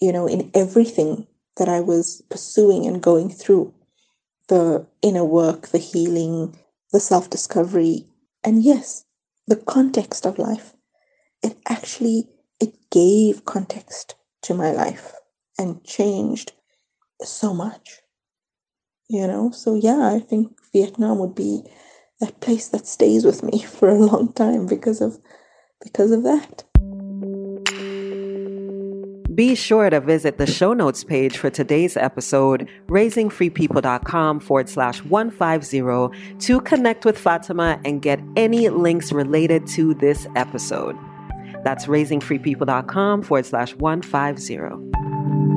you 0.00 0.12
know, 0.12 0.26
in 0.26 0.50
everything 0.54 1.26
that 1.56 1.68
I 1.68 1.80
was 1.80 2.22
pursuing 2.30 2.86
and 2.86 3.02
going 3.02 3.30
through 3.30 3.74
the 4.48 4.86
inner 5.02 5.24
work, 5.24 5.68
the 5.68 5.78
healing, 5.78 6.56
the 6.92 7.00
self 7.00 7.28
discovery, 7.28 8.06
and 8.44 8.62
yes, 8.62 9.04
the 9.46 9.56
context 9.56 10.24
of 10.24 10.38
life. 10.38 10.74
It 11.42 11.56
actually 11.68 12.28
it 12.60 12.74
gave 12.90 13.44
context 13.44 14.14
to 14.42 14.54
my 14.54 14.70
life 14.72 15.12
and 15.58 15.82
changed 15.84 16.52
so 17.22 17.52
much. 17.52 18.00
You 19.08 19.26
know, 19.26 19.50
so 19.50 19.74
yeah, 19.74 20.12
I 20.14 20.20
think 20.20 20.52
Vietnam 20.72 21.18
would 21.18 21.34
be 21.34 21.62
that 22.20 22.40
place 22.40 22.68
that 22.68 22.86
stays 22.86 23.24
with 23.24 23.42
me 23.42 23.62
for 23.62 23.88
a 23.88 23.98
long 23.98 24.32
time 24.32 24.66
because 24.66 25.00
of 25.00 25.18
because 25.82 26.10
of 26.10 26.24
that. 26.24 26.64
Be 29.38 29.54
sure 29.54 29.88
to 29.88 30.00
visit 30.00 30.36
the 30.36 30.48
show 30.48 30.72
notes 30.72 31.04
page 31.04 31.38
for 31.38 31.48
today's 31.48 31.96
episode, 31.96 32.68
raisingfreepeople.com 32.88 34.40
forward 34.40 34.68
slash 34.68 34.98
150, 35.04 36.38
to 36.40 36.60
connect 36.62 37.04
with 37.04 37.16
Fatima 37.16 37.80
and 37.84 38.02
get 38.02 38.18
any 38.36 38.68
links 38.68 39.12
related 39.12 39.64
to 39.68 39.94
this 39.94 40.26
episode. 40.34 40.96
That's 41.62 41.86
raisingfreepeople.com 41.86 43.22
forward 43.22 43.46
slash 43.46 43.76
150. 43.76 45.47